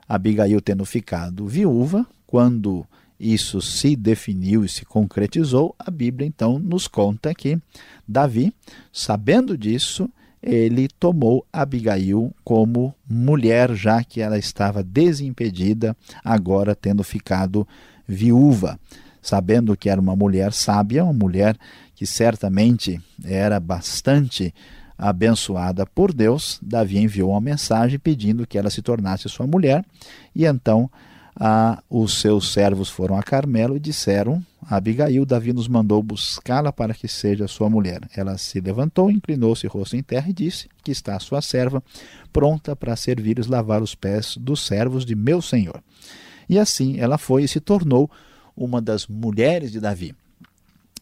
Abigail, 0.07 0.59
tendo 0.61 0.85
ficado 0.85 1.47
viúva, 1.47 2.05
quando 2.25 2.85
isso 3.21 3.61
se 3.61 3.95
definiu 3.95 4.65
e 4.65 4.69
se 4.69 4.83
concretizou, 4.83 5.75
a 5.77 5.91
Bíblia 5.91 6.27
então 6.27 6.57
nos 6.57 6.87
conta 6.87 7.35
que 7.35 7.59
Davi, 8.07 8.51
sabendo 8.91 9.55
disso, 9.55 10.09
ele 10.41 10.87
tomou 10.99 11.45
Abigail 11.53 12.33
como 12.43 12.95
mulher, 13.07 13.75
já 13.75 14.03
que 14.03 14.21
ela 14.21 14.39
estava 14.39 14.81
desimpedida, 14.81 15.95
agora 16.23 16.73
tendo 16.73 17.03
ficado 17.03 17.67
viúva. 18.07 18.79
Sabendo 19.21 19.77
que 19.77 19.87
era 19.87 20.01
uma 20.01 20.15
mulher 20.15 20.51
sábia, 20.51 21.03
uma 21.03 21.13
mulher 21.13 21.55
que 21.93 22.07
certamente 22.07 22.99
era 23.23 23.59
bastante 23.59 24.51
abençoada 24.97 25.85
por 25.85 26.11
Deus, 26.11 26.59
Davi 26.59 26.97
enviou 26.97 27.29
uma 27.31 27.41
mensagem 27.41 27.99
pedindo 27.99 28.47
que 28.47 28.57
ela 28.57 28.71
se 28.71 28.81
tornasse 28.81 29.29
sua 29.29 29.45
mulher, 29.45 29.85
e 30.35 30.43
então 30.45 30.89
ah, 31.35 31.81
os 31.89 32.19
seus 32.19 32.51
servos 32.51 32.89
foram 32.89 33.17
a 33.17 33.23
Carmelo 33.23 33.75
e 33.75 33.79
disseram 33.79 34.43
a 34.61 34.75
Abigail: 34.75 35.25
Davi 35.25 35.53
nos 35.53 35.67
mandou 35.67 36.01
buscá-la 36.03 36.71
para 36.71 36.93
que 36.93 37.07
seja 37.07 37.47
sua 37.47 37.69
mulher. 37.69 38.01
Ela 38.15 38.37
se 38.37 38.59
levantou, 38.59 39.09
inclinou-se 39.09 39.65
rosto 39.67 39.95
em 39.95 40.03
terra 40.03 40.29
e 40.29 40.33
disse: 40.33 40.69
Que 40.83 40.91
está 40.91 41.17
sua 41.19 41.41
serva, 41.41 41.83
pronta 42.31 42.75
para 42.75 42.95
servir 42.95 43.39
e 43.39 43.47
lavar 43.47 43.81
os 43.81 43.95
pés 43.95 44.35
dos 44.37 44.65
servos 44.65 45.05
de 45.05 45.15
meu 45.15 45.41
senhor. 45.41 45.81
E 46.49 46.59
assim 46.59 46.99
ela 46.99 47.17
foi 47.17 47.43
e 47.43 47.47
se 47.47 47.59
tornou 47.59 48.09
uma 48.55 48.81
das 48.81 49.07
mulheres 49.07 49.71
de 49.71 49.79
Davi. 49.79 50.13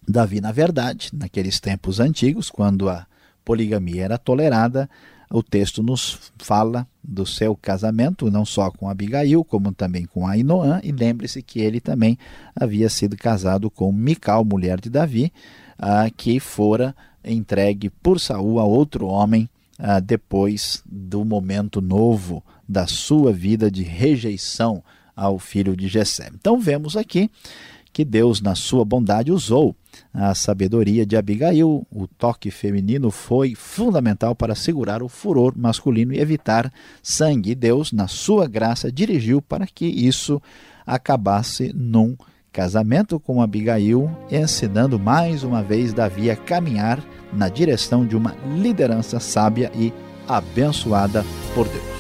Davi, 0.08 0.42
na 0.42 0.52
verdade, 0.52 1.10
naqueles 1.14 1.60
tempos 1.60 2.00
antigos, 2.00 2.50
quando 2.50 2.90
a 2.90 3.06
poligamia 3.44 4.06
era 4.06 4.18
tolerada, 4.18 4.90
o 5.32 5.44
texto 5.44 5.84
nos 5.84 6.32
fala 6.40 6.88
do 7.04 7.26
seu 7.26 7.56
casamento, 7.56 8.32
não 8.32 8.44
só 8.44 8.72
com 8.72 8.90
Abigail, 8.90 9.44
como 9.44 9.72
também 9.72 10.06
com 10.06 10.26
Ainoã, 10.26 10.82
e 10.84 10.92
lembre-se 10.92 11.42
que 11.44 11.60
ele 11.60 11.80
também 11.80 12.18
havia 12.56 12.90
sido 12.90 13.16
casado 13.16 13.70
com 13.70 13.92
Mical, 13.92 14.44
mulher 14.44 14.80
de 14.82 14.90
Davi, 14.90 15.32
ah, 15.78 16.10
que 16.10 16.40
fora 16.40 16.96
entregue 17.24 17.90
por 17.90 18.20
Saul 18.20 18.60
a 18.60 18.64
outro 18.64 19.08
homem 19.08 19.48
ah, 19.78 20.00
depois 20.00 20.84
do 20.86 21.24
momento 21.24 21.80
novo 21.80 22.44
da 22.68 22.88
sua 22.88 23.32
vida 23.32 23.70
de 23.70 23.84
rejeição 23.84 24.84
ao 25.16 25.38
filho 25.38 25.76
de 25.76 25.88
Jessé. 25.88 26.30
Então 26.34 26.60
vemos 26.60 26.98
aqui 26.98 27.30
que 27.92 28.06
Deus, 28.06 28.42
na 28.42 28.56
sua 28.56 28.86
bondade, 28.86 29.32
usou 29.32 29.76
a 30.14 30.34
sabedoria 30.34 31.06
de 31.06 31.16
Abigail. 31.16 31.86
O 31.92 32.08
toque 32.08 32.52
feminino 32.52 33.12
foi 33.12 33.56
fundamental 33.56 34.36
para 34.36 34.56
segurar 34.56 35.04
o 35.04 35.10
furor 35.10 35.54
masculino 35.56 36.14
e 36.14 36.20
evitar 36.20 36.72
sangue. 37.02 37.56
Deus, 37.56 37.92
na 37.92 38.08
sua 38.08 38.48
graça, 38.48 38.92
dirigiu 38.92 39.42
para 39.42 39.68
que 39.68 39.86
isso 39.86 40.42
acabasse 40.86 41.72
num 41.74 42.18
casamento 42.52 43.20
com 43.20 43.42
Abigail, 43.42 44.10
ensinando 44.32 45.00
mais 45.00 45.44
uma 45.44 45.62
vez 45.62 45.94
Davi 45.94 46.32
a 46.32 46.36
caminhar 46.36 47.04
na 47.32 47.48
direção 47.48 48.06
de 48.06 48.16
uma 48.16 48.36
liderança 48.58 49.20
sábia 49.20 49.72
e 49.76 49.94
abençoada 50.28 51.24
por 51.54 51.68
Deus. 51.68 51.99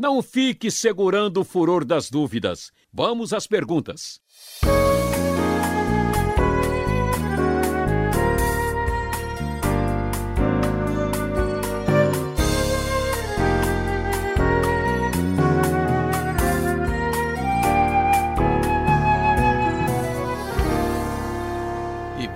Não 0.00 0.22
fique 0.22 0.70
segurando 0.70 1.42
o 1.42 1.44
furor 1.44 1.84
das 1.84 2.08
dúvidas. 2.08 2.72
Vamos 2.90 3.34
às 3.34 3.46
perguntas. 3.46 4.18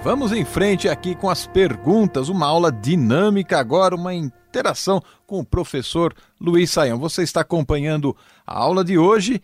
Vamos 0.04 0.32
em 0.32 0.44
frente 0.44 0.86
aqui 0.86 1.14
com 1.14 1.30
as 1.30 1.46
perguntas, 1.46 2.28
uma 2.28 2.44
aula 2.44 2.70
dinâmica 2.70 3.58
agora, 3.58 3.94
uma 3.94 4.12
interação 4.12 5.00
com 5.26 5.38
o 5.40 5.44
professor 5.44 6.14
Luiz 6.44 6.70
Saião. 6.70 6.98
Você 6.98 7.22
está 7.22 7.40
acompanhando 7.40 8.16
a 8.46 8.58
aula 8.58 8.84
de 8.84 8.98
hoje 8.98 9.42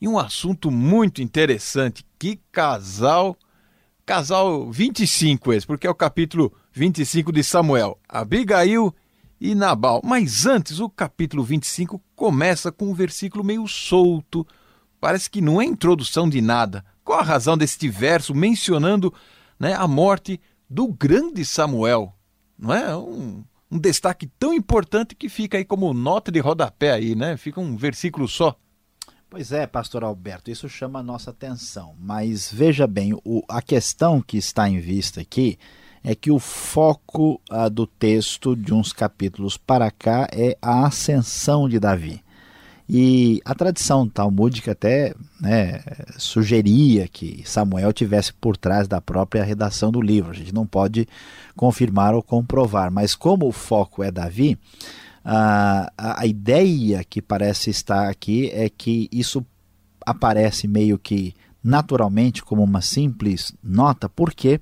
e 0.00 0.08
um 0.08 0.18
assunto 0.18 0.70
muito 0.70 1.22
interessante. 1.22 2.04
Que 2.18 2.40
casal, 2.50 3.36
casal 4.04 4.70
25 4.70 5.52
esse, 5.52 5.66
porque 5.66 5.86
é 5.86 5.90
o 5.90 5.94
capítulo 5.94 6.52
25 6.72 7.32
de 7.32 7.42
Samuel, 7.42 7.98
Abigail 8.08 8.94
e 9.40 9.54
Nabal. 9.54 10.00
Mas 10.04 10.46
antes, 10.46 10.80
o 10.80 10.88
capítulo 10.88 11.44
25 11.44 12.00
começa 12.14 12.72
com 12.72 12.86
um 12.86 12.94
versículo 12.94 13.44
meio 13.44 13.66
solto, 13.66 14.46
parece 15.00 15.30
que 15.30 15.40
não 15.40 15.60
é 15.60 15.64
introdução 15.64 16.28
de 16.28 16.40
nada. 16.40 16.84
Qual 17.04 17.20
a 17.20 17.22
razão 17.22 17.56
deste 17.56 17.88
verso 17.88 18.34
mencionando 18.34 19.12
né, 19.58 19.74
a 19.74 19.86
morte 19.86 20.40
do 20.68 20.88
grande 20.88 21.44
Samuel. 21.44 22.14
Não 22.58 22.74
é 22.74 22.96
um, 22.96 23.44
um 23.74 23.78
destaque 23.80 24.28
tão 24.38 24.54
importante 24.54 25.16
que 25.16 25.28
fica 25.28 25.58
aí 25.58 25.64
como 25.64 25.92
nota 25.92 26.30
de 26.30 26.38
rodapé 26.38 26.92
aí, 26.92 27.16
né? 27.16 27.36
Fica 27.36 27.60
um 27.60 27.76
versículo 27.76 28.28
só. 28.28 28.56
Pois 29.28 29.50
é, 29.50 29.66
pastor 29.66 30.04
Alberto, 30.04 30.48
isso 30.48 30.68
chama 30.68 31.00
a 31.00 31.02
nossa 31.02 31.32
atenção. 31.32 31.96
Mas 31.98 32.52
veja 32.52 32.86
bem, 32.86 33.12
o, 33.24 33.42
a 33.48 33.60
questão 33.60 34.22
que 34.22 34.36
está 34.36 34.68
em 34.68 34.78
vista 34.78 35.20
aqui 35.20 35.58
é 36.04 36.14
que 36.14 36.30
o 36.30 36.38
foco 36.38 37.40
ah, 37.50 37.68
do 37.68 37.84
texto 37.84 38.54
de 38.54 38.72
uns 38.72 38.92
capítulos 38.92 39.56
para 39.56 39.90
cá 39.90 40.28
é 40.30 40.56
a 40.62 40.86
ascensão 40.86 41.68
de 41.68 41.80
Davi. 41.80 42.23
E 42.88 43.40
a 43.46 43.54
tradição 43.54 44.06
talmúdica 44.06 44.72
até 44.72 45.14
né, 45.40 45.80
sugeria 46.18 47.08
que 47.08 47.42
Samuel 47.46 47.92
tivesse 47.94 48.32
por 48.34 48.56
trás 48.58 48.86
da 48.86 49.00
própria 49.00 49.42
redação 49.42 49.90
do 49.90 50.02
livro. 50.02 50.30
A 50.30 50.34
gente 50.34 50.52
não 50.52 50.66
pode 50.66 51.08
confirmar 51.56 52.14
ou 52.14 52.22
comprovar, 52.22 52.90
mas 52.90 53.14
como 53.14 53.48
o 53.48 53.52
foco 53.52 54.02
é 54.02 54.10
Davi, 54.10 54.58
a, 55.24 55.90
a 55.96 56.26
ideia 56.26 57.02
que 57.02 57.22
parece 57.22 57.70
estar 57.70 58.10
aqui 58.10 58.50
é 58.52 58.68
que 58.68 59.08
isso 59.10 59.44
aparece 60.04 60.68
meio 60.68 60.98
que 60.98 61.34
naturalmente 61.62 62.44
como 62.44 62.62
uma 62.62 62.82
simples 62.82 63.54
nota, 63.62 64.06
porque 64.10 64.60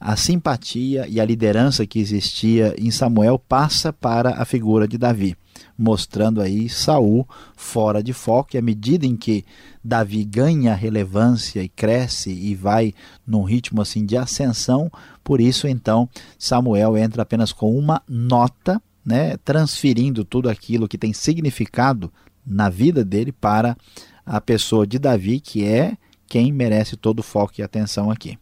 a 0.00 0.16
simpatia 0.16 1.06
e 1.06 1.20
a 1.20 1.24
liderança 1.26 1.86
que 1.86 1.98
existia 1.98 2.74
em 2.78 2.90
Samuel 2.90 3.38
passa 3.38 3.92
para 3.92 4.40
a 4.40 4.46
figura 4.46 4.88
de 4.88 4.96
Davi 4.96 5.36
mostrando 5.76 6.40
aí 6.40 6.68
Saul 6.68 7.26
fora 7.56 8.02
de 8.02 8.12
foco, 8.12 8.54
e 8.54 8.58
à 8.58 8.62
medida 8.62 9.06
em 9.06 9.16
que 9.16 9.44
Davi 9.82 10.24
ganha 10.24 10.74
relevância 10.74 11.62
e 11.62 11.68
cresce 11.68 12.30
e 12.30 12.54
vai 12.54 12.94
num 13.26 13.42
ritmo 13.42 13.82
assim 13.82 14.04
de 14.04 14.16
ascensão, 14.16 14.90
por 15.24 15.40
isso 15.40 15.66
então 15.66 16.08
Samuel 16.38 16.96
entra 16.96 17.22
apenas 17.22 17.52
com 17.52 17.76
uma 17.76 18.02
nota, 18.08 18.80
né, 19.04 19.36
transferindo 19.38 20.24
tudo 20.24 20.48
aquilo 20.48 20.88
que 20.88 20.98
tem 20.98 21.12
significado 21.12 22.12
na 22.46 22.68
vida 22.68 23.04
dele 23.04 23.32
para 23.32 23.76
a 24.24 24.40
pessoa 24.40 24.86
de 24.86 24.98
Davi, 24.98 25.40
que 25.40 25.64
é 25.64 25.96
quem 26.26 26.52
merece 26.52 26.96
todo 26.96 27.20
o 27.20 27.22
foco 27.22 27.54
e 27.58 27.62
atenção 27.62 28.10
aqui. 28.10 28.38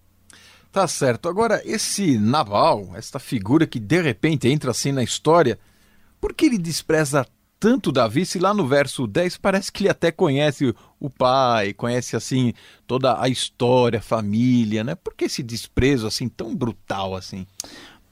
Tá 0.70 0.86
certo. 0.86 1.28
Agora, 1.28 1.60
esse 1.64 2.16
Naval, 2.18 2.90
esta 2.94 3.18
figura 3.18 3.66
que 3.66 3.80
de 3.80 4.00
repente 4.00 4.46
entra 4.48 4.70
assim 4.70 4.92
na 4.92 5.02
história, 5.02 5.58
por 6.20 6.34
que 6.34 6.46
ele 6.46 6.58
despreza 6.58 7.26
tanto 7.60 7.92
Davi 7.92 8.24
se 8.24 8.38
lá 8.38 8.54
no 8.54 8.66
verso 8.66 9.06
10 9.06 9.36
parece 9.36 9.70
que 9.70 9.82
ele 9.82 9.90
até 9.90 10.10
conhece 10.10 10.74
o 10.98 11.10
pai, 11.10 11.74
conhece 11.74 12.16
assim 12.16 12.54
toda 12.86 13.20
a 13.20 13.28
história, 13.28 13.98
a 13.98 14.02
família, 14.02 14.82
né? 14.82 14.94
Por 14.94 15.14
que 15.14 15.26
esse 15.26 15.42
desprezo 15.42 16.06
assim 16.06 16.26
tão 16.26 16.56
brutal 16.56 17.14
assim? 17.14 17.46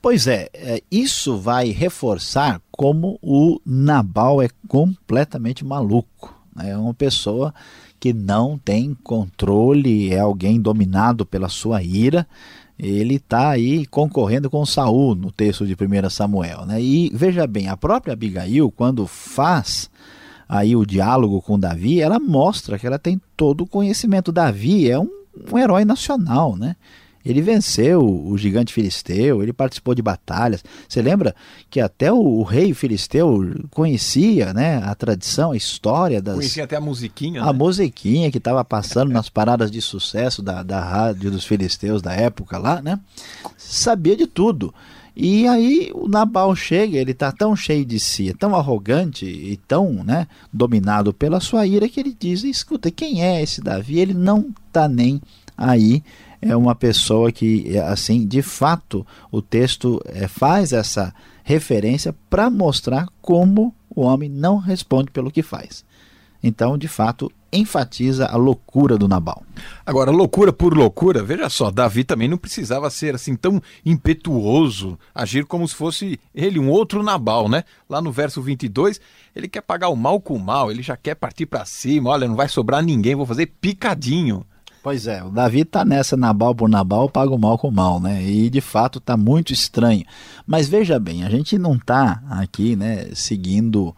Pois 0.03 0.27
é, 0.27 0.49
é 0.53 0.83
isso 0.91 1.39
vai 1.39 1.71
reforçar 1.71 2.61
como 2.71 3.19
o 3.23 3.59
Nabal 3.65 4.43
é 4.43 4.49
completamente 4.69 5.65
maluco. 5.65 6.39
Né? 6.55 6.71
É 6.71 6.77
uma 6.77 6.95
pessoa 6.95 7.55
que 7.99 8.13
não 8.13 8.59
tem 8.59 8.95
controle, 9.03 10.13
é 10.13 10.21
alguém 10.21 10.61
dominado 10.61 11.27
pela 11.27 11.49
sua 11.49 11.83
ira 11.83 12.29
ele 12.79 13.17
está 13.17 13.51
aí 13.51 13.85
concorrendo 13.87 14.49
com 14.49 14.65
Saul 14.65 15.15
no 15.15 15.33
texto 15.33 15.67
de 15.67 15.75
1 15.75 16.11
Samuel. 16.11 16.65
Né? 16.65 16.81
E 16.81 17.11
veja 17.13 17.47
bem, 17.47 17.69
a 17.69 17.77
própria 17.77 18.13
Abigail, 18.13 18.71
quando 18.71 19.07
faz 19.07 19.91
aí 20.49 20.77
o 20.77 20.87
diálogo 20.87 21.43
com 21.43 21.59
Davi, 21.59 22.01
ela 22.01 22.21
mostra 22.21 22.79
que 22.79 22.87
ela 22.87 22.99
tem 22.99 23.21
todo 23.37 23.63
o 23.63 23.67
conhecimento. 23.67 24.33
Davi 24.33 24.91
é 24.91 24.99
um, 24.99 25.11
um 25.53 25.59
herói 25.59 25.85
nacional, 25.85 26.57
né? 26.57 26.77
Ele 27.25 27.43
venceu 27.43 28.01
o 28.01 28.37
gigante 28.39 28.73
filisteu, 28.73 29.43
ele 29.43 29.53
participou 29.53 29.95
de 29.95 30.01
batalhas. 30.03 30.65
Você 30.89 31.03
lembra 31.03 31.35
que 31.69 31.81
até 31.81 32.13
o, 32.13 32.17
o 32.17 32.43
rei 32.43 32.73
filisteu 32.73 33.55
conhecia 33.71 34.55
né, 34.55 34.81
a 34.85 34.95
tradição, 34.95 35.53
a 35.53 35.57
história 35.57 36.23
das. 36.23 36.37
Conhecia 36.37 36.65
até 36.65 36.77
a 36.77 36.81
musiquinha. 36.81 37.43
A 37.43 37.47
né? 37.47 37.53
musiquinha 37.53 38.31
que 38.31 38.39
estava 38.39 38.65
passando 38.65 39.13
nas 39.13 39.29
paradas 39.29 39.71
de 39.71 39.81
sucesso 39.81 40.43
da, 40.43 40.63
da 40.63 40.81
rádio 40.81 41.31
dos 41.31 41.45
filisteus 41.45 42.01
da 42.01 42.13
época 42.13 42.57
lá, 42.59 42.81
né? 42.81 42.99
Sabia 43.57 44.17
de 44.17 44.27
tudo. 44.27 44.73
E 45.21 45.49
aí 45.49 45.91
o 45.95 46.07
Nabal 46.07 46.55
chega, 46.55 46.97
ele 46.97 47.11
está 47.11 47.33
tão 47.33 47.57
cheio 47.57 47.85
de 47.85 47.99
si, 47.99 48.31
é 48.31 48.33
tão 48.33 48.55
arrogante 48.55 49.27
e 49.27 49.57
tão 49.57 50.05
né, 50.05 50.29
dominado 50.53 51.13
pela 51.13 51.41
sua 51.41 51.67
ira 51.67 51.89
que 51.89 51.99
ele 51.99 52.17
diz: 52.17 52.45
escuta, 52.45 52.89
quem 52.89 53.25
é 53.25 53.43
esse 53.43 53.61
Davi? 53.61 53.99
Ele 53.99 54.15
não 54.15 54.55
está 54.69 54.89
nem 54.89 55.21
aí 55.57 56.05
é 56.41 56.57
uma 56.57 56.75
pessoa 56.75 57.33
que, 57.33 57.77
assim, 57.79 58.27
de 58.27 58.43
fato, 58.43 59.07
o 59.31 59.43
texto 59.43 60.01
é, 60.07 60.29
faz 60.29 60.73
essa 60.73 61.15
referência 61.43 62.15
para 62.29 62.51
mostrar 62.51 63.09
como 63.21 63.75
o 63.95 64.03
homem 64.03 64.29
não 64.29 64.59
responde 64.59 65.11
pelo 65.11 65.31
que 65.31 65.43
faz. 65.43 65.85
Então, 66.43 66.79
de 66.79 66.87
fato, 66.87 67.33
enfatiza 67.53 68.27
a 68.27 68.37
loucura 68.37 68.97
do 68.97 69.09
Nabal. 69.09 69.43
Agora, 69.85 70.11
loucura 70.11 70.53
por 70.53 70.77
loucura, 70.77 71.23
veja 71.23 71.49
só, 71.49 71.71
Davi 71.71 72.05
também 72.05 72.29
não 72.29 72.37
precisava 72.37 72.89
ser 72.91 73.15
assim 73.15 73.35
tão 73.35 73.61
impetuoso, 73.85 74.99
agir 75.15 75.45
como 75.47 75.67
se 75.67 75.75
fosse 75.75 76.21
ele 76.35 76.59
um 76.59 76.69
outro 76.69 77.03
Nabal, 77.03 77.49
né? 77.49 77.65
Lá 77.89 78.01
no 78.01 78.13
verso 78.13 78.43
22, 78.43 79.01
ele 79.35 79.49
quer 79.49 79.63
pagar 79.63 79.89
o 79.89 79.97
mal 79.97 80.21
com 80.21 80.35
o 80.35 80.41
mal, 80.41 80.71
ele 80.71 80.83
já 80.83 80.97
quer 80.97 81.15
partir 81.15 81.47
para 81.47 81.65
cima, 81.65 82.11
olha, 82.11 82.29
não 82.29 82.37
vai 82.37 82.49
sobrar 82.49 82.83
ninguém, 82.83 83.15
vou 83.15 83.27
fazer 83.27 83.47
picadinho. 83.61 84.47
Pois 84.83 85.07
é, 85.07 85.23
o 85.23 85.31
Davi 85.31 85.61
está 85.61 85.85
nessa 85.85 86.17
Nabal 86.17 86.55
por 86.55 86.69
Nabal, 86.69 87.09
paga 87.09 87.35
o 87.35 87.39
mal 87.39 87.59
com 87.59 87.69
o 87.69 87.73
mal, 87.73 88.01
né? 88.01 88.23
E 88.23 88.49
de 88.49 88.61
fato 88.61 88.99
está 88.99 89.17
muito 89.17 89.53
estranho. 89.53 90.05
Mas 90.47 90.69
veja 90.69 90.99
bem, 90.99 91.25
a 91.25 91.31
gente 91.31 91.59
não 91.59 91.75
está 91.75 92.23
aqui, 92.31 92.77
né, 92.77 93.09
seguindo 93.13 93.95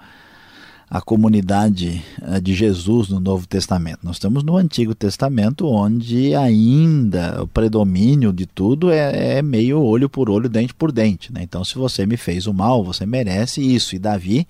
a 0.91 1.01
comunidade 1.01 2.03
eh, 2.21 2.41
de 2.41 2.53
Jesus 2.53 3.09
no 3.09 3.21
Novo 3.21 3.47
Testamento. 3.47 4.01
Nós 4.03 4.17
estamos 4.17 4.43
no 4.43 4.57
Antigo 4.57 4.93
Testamento, 4.93 5.69
onde 5.69 6.35
ainda 6.35 7.45
o 7.45 7.47
predomínio 7.47 8.33
de 8.33 8.45
tudo 8.45 8.91
é, 8.91 9.37
é 9.39 9.43
meio 9.43 9.81
olho 9.81 10.09
por 10.09 10.29
olho, 10.29 10.49
dente 10.49 10.75
por 10.75 10.91
dente. 10.91 11.33
Né? 11.33 11.43
Então, 11.45 11.65
se 11.65 11.77
você 11.77 12.05
me 12.05 12.17
fez 12.17 12.49
o 12.49 12.53
mal, 12.53 12.83
você 12.83 13.07
merece 13.07 13.63
isso. 13.63 13.95
E 13.95 14.01
Davi 14.01 14.49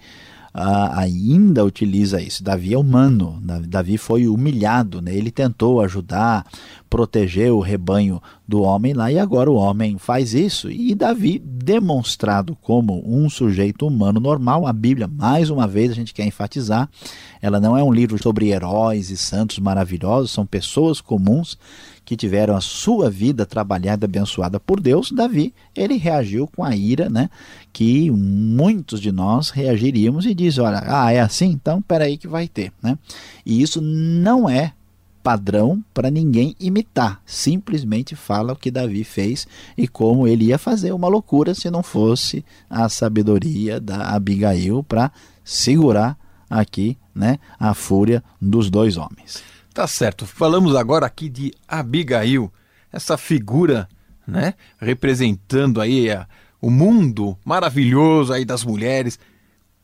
ainda 0.53 1.65
utiliza 1.65 2.21
isso. 2.21 2.43
Davi 2.43 2.75
é 2.75 2.79
humano, 2.79 3.41
Davi 3.69 3.97
foi 3.97 4.27
humilhado, 4.27 5.01
né? 5.01 5.15
ele 5.15 5.31
tentou 5.31 5.81
ajudar, 5.81 6.45
proteger 6.89 7.53
o 7.53 7.61
rebanho 7.61 8.21
do 8.47 8.63
homem 8.63 8.93
lá, 8.93 9.13
e 9.13 9.19
agora 9.19 9.51
o 9.51 9.55
homem 9.55 9.97
faz 9.97 10.35
isso. 10.35 10.71
E 10.71 10.95
Davi, 10.95 11.39
demonstrado 11.39 12.57
como 12.61 13.03
um 13.07 13.31
sujeito 13.31 13.87
humano 13.87 14.19
normal, 14.19 14.67
a 14.67 14.73
Bíblia, 14.73 15.07
mais 15.07 15.51
uma 15.51 15.69
vez, 15.69 15.93
a 15.93 15.95
gente 15.95 16.13
quer 16.13 16.27
enfatizar, 16.27 16.89
ela 17.41 17.61
não 17.61 17.77
é 17.77 17.83
um 17.83 17.93
livro 17.93 18.21
sobre 18.21 18.49
heróis 18.49 19.11
e 19.11 19.17
santos 19.17 19.59
maravilhosos, 19.61 20.33
são 20.33 20.45
pessoas 20.45 21.01
comuns 21.01 21.57
que 22.05 22.17
tiveram 22.17 22.57
a 22.57 22.61
sua 22.61 23.09
vida 23.09 23.47
trabalhada, 23.47 24.05
abençoada 24.05 24.59
por 24.59 24.81
Deus, 24.81 25.13
Davi, 25.13 25.55
ele 25.77 25.97
reagiu 25.97 26.49
com 26.49 26.65
a 26.65 26.75
ira, 26.75 27.09
né, 27.09 27.31
que 27.73 28.11
muitos 28.11 29.01
de 29.01 29.13
nós 29.13 29.51
reagiríamos 29.51 30.27
e 30.27 30.35
diz, 30.35 30.59
olha, 30.59 30.83
ah, 30.87 31.13
é 31.13 31.21
assim? 31.21 31.47
Então, 31.47 31.81
peraí 31.81 32.17
que 32.17 32.29
vai 32.29 32.49
ter, 32.49 32.73
né? 32.83 32.99
E 33.45 33.63
isso 33.63 33.81
não 33.81 34.49
é 34.49 34.73
padrão 35.23 35.85
para 35.93 36.11
ninguém 36.11 36.57
imitar. 36.59 37.21
Simplesmente 37.25 38.17
fala 38.17 38.53
o 38.53 38.57
que 38.57 38.71
Davi 38.71 39.05
fez 39.05 39.47
e 39.77 39.87
como 39.87 40.27
ele 40.27 40.47
ia 40.47 40.59
fazer 40.59 40.93
uma 40.93 41.09
loucura 41.09 41.55
se 41.55 41.71
não 41.71 41.83
fosse 41.83 42.45
a 42.69 42.89
sabedoria 42.89 43.81
da 43.81 44.15
Abigail 44.15 44.83
para 44.83 45.13
segurar 45.45 46.19
aqui, 46.49 46.97
né, 47.15 47.39
a 47.59 47.75
fúria 47.75 48.25
dos 48.41 48.71
dois 48.71 48.97
homens. 48.97 49.43
Tá 49.73 49.87
certo. 49.87 50.27
Falamos 50.27 50.75
agora 50.75 51.07
aqui 51.07 51.29
de 51.29 51.53
Abigail, 51.69 52.53
essa 52.93 53.17
figura, 53.17 53.89
né, 54.27 54.55
representando 54.81 55.81
aí 55.81 56.11
a, 56.11 56.27
o 56.61 56.71
mundo 56.71 57.37
maravilhoso 57.45 58.33
aí 58.33 58.45
das 58.45 58.65
mulheres. 58.65 59.19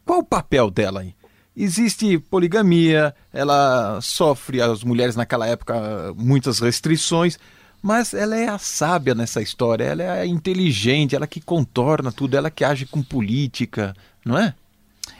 Qual 0.04 0.20
o 0.20 0.24
papel 0.24 0.70
dela 0.70 1.00
aí? 1.00 1.14
Existe 1.56 2.18
poligamia, 2.18 3.14
ela 3.32 3.98
sofre, 4.02 4.60
as 4.60 4.84
mulheres 4.84 5.16
naquela 5.16 5.46
época, 5.46 6.12
muitas 6.14 6.58
restrições, 6.58 7.38
mas 7.82 8.12
ela 8.12 8.36
é 8.36 8.48
a 8.48 8.58
sábia 8.58 9.14
nessa 9.14 9.40
história, 9.40 9.84
ela 9.84 10.02
é 10.02 10.20
a 10.20 10.26
inteligente, 10.26 11.16
ela 11.16 11.26
que 11.26 11.40
contorna 11.40 12.12
tudo, 12.12 12.36
ela 12.36 12.50
que 12.50 12.62
age 12.62 12.84
com 12.84 13.02
política, 13.02 13.94
não 14.24 14.36
é? 14.36 14.54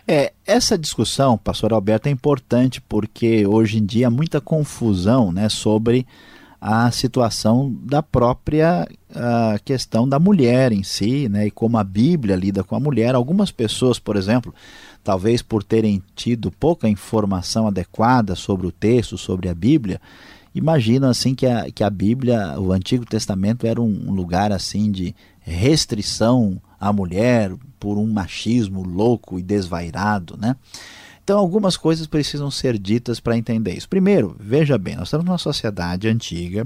É, 0.07 0.33
essa 0.45 0.77
discussão, 0.77 1.38
pastor 1.38 1.73
Alberto, 1.73 2.09
é 2.09 2.12
importante 2.12 2.81
porque 2.81 3.47
hoje 3.47 3.79
em 3.79 3.85
dia 3.85 4.09
há 4.09 4.11
muita 4.11 4.40
confusão 4.40 5.33
né, 5.33 5.49
sobre 5.49 6.07
a 6.61 6.90
situação 6.90 7.75
da 7.83 8.03
própria 8.03 8.87
a 9.16 9.59
questão 9.59 10.09
da 10.09 10.18
mulher 10.18 10.72
em 10.72 10.83
si, 10.83 11.29
né, 11.29 11.46
e 11.46 11.50
como 11.50 11.79
a 11.79 11.85
Bíblia 11.85 12.37
lida 12.37 12.62
com 12.62 12.76
a 12.76 12.81
mulher. 12.81 13.14
Algumas 13.14 13.50
pessoas, 13.50 13.98
por 13.98 14.16
exemplo, 14.16 14.55
talvez 15.02 15.42
por 15.42 15.62
terem 15.62 16.02
tido 16.14 16.50
pouca 16.50 16.88
informação 16.88 17.66
adequada 17.66 18.35
sobre 18.35 18.66
o 18.66 18.72
texto, 18.72 19.16
sobre 19.16 19.48
a 19.48 19.55
Bíblia, 19.55 20.00
imaginam 20.55 21.09
assim 21.09 21.35
que 21.35 21.46
a, 21.46 21.70
que 21.70 21.83
a 21.83 21.90
Bíblia, 21.90 22.59
o 22.59 22.72
Antigo 22.72 23.05
Testamento 23.05 23.66
era 23.66 23.81
um 23.81 24.12
lugar 24.12 24.52
assim 24.52 24.90
de 24.90 25.14
restrição 25.40 26.61
à 26.79 26.92
mulher 26.92 27.52
por 27.79 27.98
um 27.98 28.07
machismo 28.07 28.83
louco 28.83 29.38
e 29.38 29.42
desvairado, 29.42 30.37
né? 30.37 30.57
Então, 31.27 31.41
algumas 31.41 31.77
coisas 31.77 32.07
precisam 32.07 32.53
ser 32.53 32.79
ditas 32.79 33.19
para 33.19 33.37
entender 33.37 33.73
isso. 33.73 33.89
Primeiro, 33.89 34.37
veja 34.39 34.79
bem, 34.79 34.95
nós 34.95 35.09
estamos 35.09 35.27
numa 35.27 35.39
sociedade 35.39 36.07
antiga, 36.07 36.65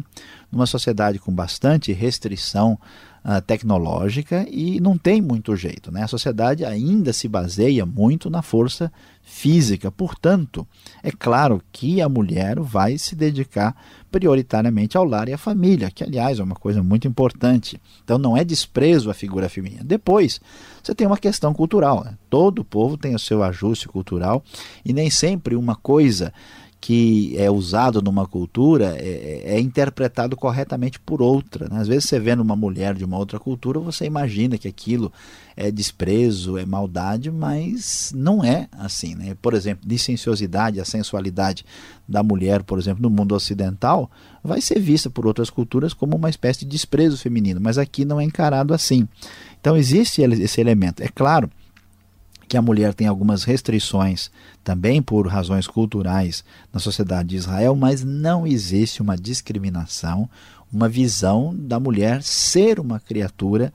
numa 0.52 0.66
sociedade 0.66 1.18
com 1.18 1.32
bastante 1.32 1.94
restrição 1.94 2.78
uh, 3.24 3.40
tecnológica 3.40 4.46
e 4.50 4.78
não 4.78 4.98
tem 4.98 5.22
muito 5.22 5.56
jeito. 5.56 5.90
Né? 5.90 6.02
A 6.02 6.06
sociedade 6.06 6.62
ainda 6.62 7.10
se 7.10 7.26
baseia 7.26 7.86
muito 7.86 8.28
na 8.28 8.42
força 8.42 8.92
física. 9.30 9.92
Portanto, 9.92 10.66
é 11.02 11.10
claro 11.12 11.62
que 11.70 12.02
a 12.02 12.08
mulher 12.08 12.58
vai 12.58 12.98
se 12.98 13.14
dedicar 13.14 13.76
prioritariamente 14.10 14.96
ao 14.96 15.04
lar 15.04 15.28
e 15.28 15.32
à 15.32 15.38
família, 15.38 15.90
que, 15.90 16.02
aliás, 16.02 16.40
é 16.40 16.42
uma 16.42 16.56
coisa 16.56 16.82
muito 16.82 17.06
importante. 17.06 17.80
Então, 18.02 18.18
não 18.18 18.36
é 18.36 18.44
desprezo 18.44 19.08
à 19.08 19.14
figura 19.14 19.48
feminina. 19.48 19.84
Depois, 19.84 20.40
você 20.82 20.94
tem 20.94 21.06
uma 21.06 21.16
questão 21.16 21.54
cultural. 21.54 22.02
Né? 22.04 22.18
Todo 22.28 22.64
povo 22.64 22.96
tem 22.96 23.14
o 23.14 23.18
seu 23.20 23.42
ajuste 23.42 23.86
cultural 23.86 24.42
e 24.84 24.92
nem 24.92 25.08
sempre 25.08 25.54
uma 25.54 25.76
coisa 25.76 26.34
que 26.80 27.36
é 27.36 27.50
usado 27.50 28.00
numa 28.00 28.26
cultura 28.26 28.96
é, 28.98 29.42
é, 29.44 29.60
interpretado 29.60 30.34
corretamente 30.34 30.98
por 30.98 31.20
outra. 31.20 31.68
Né? 31.68 31.78
Às 31.78 31.86
vezes 31.86 32.08
você 32.08 32.18
vê 32.18 32.34
numa 32.34 32.56
mulher 32.56 32.94
de 32.94 33.04
uma 33.04 33.18
outra 33.18 33.38
cultura, 33.38 33.78
você 33.78 34.06
imagina 34.06 34.56
que 34.56 34.66
aquilo 34.66 35.12
é 35.54 35.70
desprezo, 35.70 36.56
é 36.56 36.64
maldade, 36.64 37.30
mas 37.30 38.12
não 38.16 38.42
é 38.42 38.66
assim. 38.72 39.14
Né? 39.14 39.36
Por 39.42 39.52
exemplo, 39.52 39.86
licenciosidade, 39.86 40.80
a 40.80 40.84
sensualidade 40.86 41.66
da 42.08 42.22
mulher, 42.22 42.62
por 42.62 42.78
exemplo, 42.78 43.02
no 43.02 43.10
mundo 43.10 43.34
ocidental, 43.34 44.10
vai 44.42 44.62
ser 44.62 44.80
vista 44.80 45.10
por 45.10 45.26
outras 45.26 45.50
culturas 45.50 45.92
como 45.92 46.16
uma 46.16 46.30
espécie 46.30 46.60
de 46.60 46.66
desprezo 46.66 47.18
feminino, 47.18 47.60
mas 47.60 47.76
aqui 47.76 48.06
não 48.06 48.18
é 48.18 48.24
encarado 48.24 48.72
assim. 48.72 49.06
Então 49.60 49.76
existe 49.76 50.22
esse 50.22 50.62
elemento. 50.62 51.02
É 51.02 51.08
claro 51.08 51.50
que 52.50 52.56
a 52.56 52.62
mulher 52.62 52.92
tem 52.92 53.06
algumas 53.06 53.44
restrições 53.44 54.28
também 54.64 55.00
por 55.00 55.28
razões 55.28 55.68
culturais 55.68 56.42
na 56.72 56.80
sociedade 56.80 57.28
de 57.28 57.36
Israel, 57.36 57.76
mas 57.76 58.02
não 58.02 58.44
existe 58.44 59.00
uma 59.00 59.16
discriminação, 59.16 60.28
uma 60.72 60.88
visão 60.88 61.54
da 61.56 61.78
mulher 61.78 62.24
ser 62.24 62.80
uma 62.80 62.98
criatura 62.98 63.72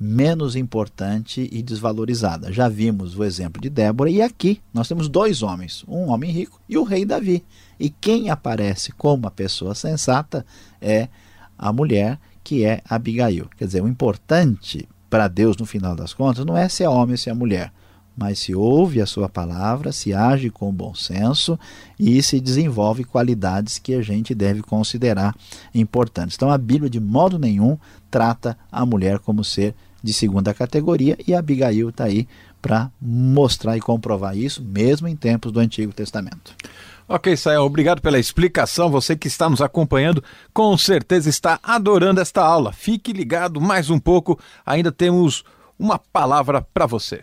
menos 0.00 0.56
importante 0.56 1.48
e 1.52 1.62
desvalorizada. 1.62 2.52
Já 2.52 2.68
vimos 2.68 3.16
o 3.16 3.22
exemplo 3.22 3.62
de 3.62 3.70
Débora 3.70 4.10
e 4.10 4.20
aqui 4.20 4.60
nós 4.74 4.88
temos 4.88 5.08
dois 5.08 5.40
homens, 5.40 5.84
um 5.86 6.08
homem 6.10 6.32
rico 6.32 6.60
e 6.68 6.76
o 6.76 6.82
rei 6.82 7.04
Davi. 7.04 7.44
E 7.78 7.88
quem 7.88 8.30
aparece 8.30 8.90
como 8.90 9.14
uma 9.14 9.30
pessoa 9.30 9.76
sensata 9.76 10.44
é 10.80 11.06
a 11.56 11.72
mulher 11.72 12.18
que 12.42 12.64
é 12.64 12.82
Abigail. 12.84 13.48
Quer 13.56 13.66
dizer, 13.66 13.80
o 13.80 13.88
importante 13.88 14.88
para 15.08 15.28
Deus 15.28 15.56
no 15.56 15.64
final 15.64 15.94
das 15.94 16.12
contas 16.12 16.44
não 16.44 16.56
é 16.56 16.68
se 16.68 16.82
é 16.82 16.88
homem 16.88 17.12
ou 17.12 17.18
se 17.18 17.30
é 17.30 17.32
mulher 17.32 17.72
mas 18.18 18.40
se 18.40 18.52
ouve 18.52 19.00
a 19.00 19.06
sua 19.06 19.28
palavra, 19.28 19.92
se 19.92 20.12
age 20.12 20.50
com 20.50 20.72
bom 20.72 20.92
senso 20.92 21.56
e 21.96 22.20
se 22.20 22.40
desenvolve 22.40 23.04
qualidades 23.04 23.78
que 23.78 23.94
a 23.94 24.02
gente 24.02 24.34
deve 24.34 24.60
considerar 24.60 25.36
importantes. 25.72 26.34
Então 26.34 26.50
a 26.50 26.58
Bíblia 26.58 26.90
de 26.90 26.98
modo 26.98 27.38
nenhum 27.38 27.78
trata 28.10 28.58
a 28.72 28.84
mulher 28.84 29.20
como 29.20 29.44
ser 29.44 29.72
de 30.02 30.12
segunda 30.12 30.52
categoria 30.52 31.16
e 31.26 31.32
Abigail 31.32 31.90
está 31.90 32.04
aí 32.04 32.26
para 32.60 32.90
mostrar 33.00 33.76
e 33.76 33.80
comprovar 33.80 34.36
isso, 34.36 34.64
mesmo 34.64 35.06
em 35.06 35.14
tempos 35.14 35.52
do 35.52 35.60
Antigo 35.60 35.92
Testamento. 35.92 36.56
Ok, 37.06 37.36
Sael, 37.36 37.62
obrigado 37.62 38.02
pela 38.02 38.18
explicação. 38.18 38.90
Você 38.90 39.16
que 39.16 39.28
está 39.28 39.48
nos 39.48 39.62
acompanhando, 39.62 40.22
com 40.52 40.76
certeza 40.76 41.28
está 41.28 41.60
adorando 41.62 42.20
esta 42.20 42.42
aula. 42.42 42.72
Fique 42.72 43.12
ligado 43.12 43.60
mais 43.60 43.90
um 43.90 43.98
pouco, 43.98 44.38
ainda 44.66 44.90
temos 44.90 45.44
uma 45.78 45.98
palavra 45.98 46.60
para 46.60 46.84
você. 46.84 47.22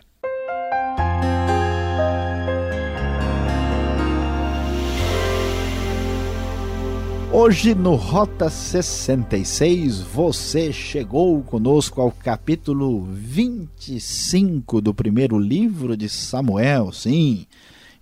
Hoje 7.38 7.74
no 7.74 7.96
Rota 7.96 8.48
66 8.48 10.00
você 10.00 10.72
chegou 10.72 11.42
conosco 11.42 12.00
ao 12.00 12.10
capítulo 12.10 13.02
25 13.02 14.80
do 14.80 14.94
primeiro 14.94 15.38
livro 15.38 15.98
de 15.98 16.08
Samuel, 16.08 16.90
sim. 16.92 17.46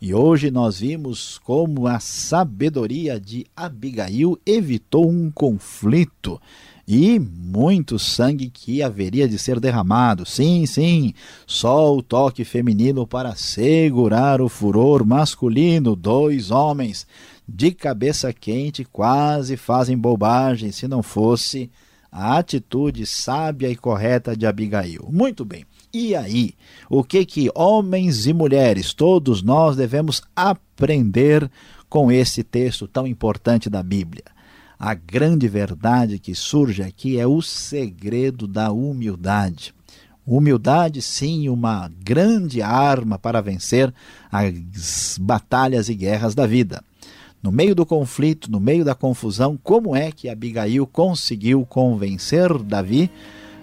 E 0.01 0.15
hoje 0.15 0.53
nós 0.53 0.79
vimos 0.79 1.37
como 1.39 1.89
a 1.89 1.99
sabedoria 1.99 3.19
de 3.19 3.45
Abigail 3.57 4.39
evitou 4.47 5.11
um 5.11 5.33
conflito 5.33 6.41
e 6.87 7.19
muito 7.19 7.99
sangue 7.99 8.51
que 8.51 8.83
haveria 8.83 9.27
de 9.27 9.39
ser 9.39 9.59
derramado. 9.59 10.25
Sim, 10.25 10.65
sim, 10.67 11.13
só 11.45 11.97
o 11.97 12.03
toque 12.03 12.45
feminino 12.45 13.05
para 13.05 13.35
segurar 13.35 14.41
o 14.41 14.49
furor 14.49 15.05
masculino. 15.05 15.97
Dois 15.97 16.53
homens 16.53 17.07
de 17.47 17.73
cabeça 17.73 18.33
quente, 18.33 18.85
quase 18.85 19.57
fazem 19.57 19.97
bobagem 19.97 20.73
se 20.73 20.89
não 20.89 21.03
fosse 21.03 21.71
a 22.11 22.39
atitude 22.39 23.05
sábia 23.07 23.69
e 23.69 23.77
correta 23.77 24.37
de 24.37 24.47
Abigail. 24.47 25.09
Muito 25.11 25.45
bem. 25.45 25.67
E 25.93 26.15
aí, 26.15 26.55
o 26.89 27.05
que 27.05 27.25
que 27.25 27.51
homens 27.55 28.27
e 28.27 28.33
mulheres, 28.33 28.95
todos 28.95 29.43
nós 29.43 29.77
devemos 29.77 30.23
aprender 30.35 31.51
com 31.89 32.11
esse 32.11 32.43
texto 32.43 32.89
tão 32.89 33.07
importante 33.07 33.69
da 33.69 33.83
Bíblia? 33.83 34.25
A 34.79 34.95
grande 34.95 35.47
verdade 35.49 36.19
que 36.19 36.35
surge 36.35 36.83
aqui 36.83 37.19
é 37.19 37.27
o 37.27 37.41
segredo 37.43 38.47
da 38.47 38.73
humildade. 38.73 39.75
Humildade, 40.27 41.03
sim, 41.03 41.49
uma 41.49 41.91
grande 42.03 42.63
arma 42.63 43.19
para 43.19 43.41
vencer 43.41 43.93
as 44.33 45.19
batalhas 45.21 45.89
e 45.89 45.95
guerras 45.95 46.35
da 46.35 46.47
vida 46.47 46.83
no 47.45 47.53
meio 47.53 47.75
do 47.75 47.85
conflito, 47.85 48.51
no 48.51 48.59
meio 48.59 48.87
da 48.87 48.95
confusão, 48.95 49.59
como 49.63 49.95
é 49.95 50.11
que 50.11 50.31
Abigail 50.31 50.87
conseguiu 50.87 51.67
convencer 51.67 52.51
Davi 52.57 53.11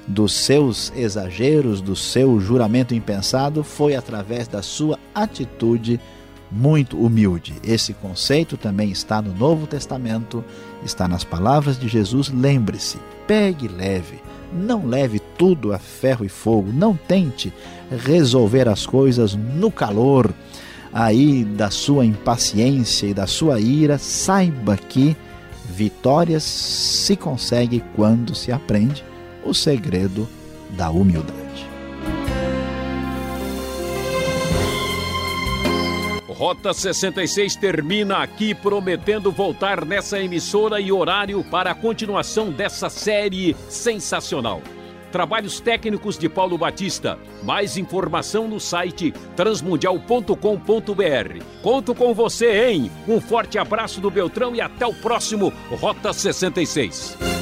dos 0.08 0.34
seus 0.34 0.94
exageros, 0.96 1.82
do 1.82 1.96
seu 1.96 2.40
juramento 2.40 2.94
impensado? 2.94 3.64
Foi 3.64 3.96
através 3.96 4.48
da 4.48 4.62
sua 4.62 5.00
atitude 5.16 6.00
muito 6.52 6.96
humilde. 6.96 7.56
Esse 7.64 7.92
conceito 7.92 8.56
também 8.56 8.92
está 8.92 9.20
no 9.20 9.34
Novo 9.34 9.66
Testamento, 9.66 10.46
está 10.86 11.08
nas 11.08 11.24
palavras 11.24 11.80
de 11.80 11.88
Jesus. 11.88 12.30
Lembre-se, 12.30 13.00
pegue 13.26 13.68
leve, 13.68 14.20
não 14.54 14.86
leve 14.86 15.18
tudo 15.40 15.74
a 15.74 15.80
ferro 15.80 16.24
e 16.24 16.30
fogo, 16.30 16.72
não 16.72 16.96
tente 16.96 17.52
resolver 18.06 18.70
as 18.70 18.86
coisas 18.86 19.34
no 19.34 19.72
calor 19.72 20.32
aí 20.94 21.44
da 21.44 21.70
sua 21.70 22.06
impaciência 22.06 23.08
e 23.08 23.14
da 23.14 23.28
sua 23.28 23.60
ira, 23.60 23.98
saiba 23.98 24.76
que 24.78 25.16
vitórias 25.66 26.44
se 26.44 27.16
consegue 27.16 27.84
quando 27.96 28.36
se 28.36 28.52
aprende 28.52 29.04
o 29.44 29.54
segredo 29.54 30.28
da 30.72 30.90
humildade. 30.90 31.42
Rota 36.28 36.74
66 36.74 37.56
termina 37.56 38.18
aqui 38.18 38.56
prometendo 38.56 39.32
voltar 39.32 39.86
nessa 39.86 40.20
emissora 40.20 40.82
e 40.82 40.92
horário 40.92 41.44
para 41.44 41.70
a 41.70 41.76
continuação 41.76 42.50
dessa 42.50 42.90
série 42.90 43.56
sensacional. 43.70 44.60
Trabalhos 45.12 45.60
técnicos 45.60 46.18
de 46.18 46.30
Paulo 46.30 46.58
Batista. 46.58 47.20
Mais 47.44 47.78
informação 47.78 48.48
no 48.48 48.60
site 48.60 49.14
transmundial.com.br. 49.36 51.44
Conto 51.62 51.94
com 51.94 52.14
você, 52.14 52.70
hein? 52.70 52.92
Um 53.08 53.20
forte 53.20 53.58
abraço 53.58 54.00
do 54.00 54.10
Beltrão 54.10 54.56
e 54.56 54.62
até 54.62 54.86
o 54.86 54.94
próximo 54.94 55.52
Rota 55.70 56.14
66. 56.14 57.41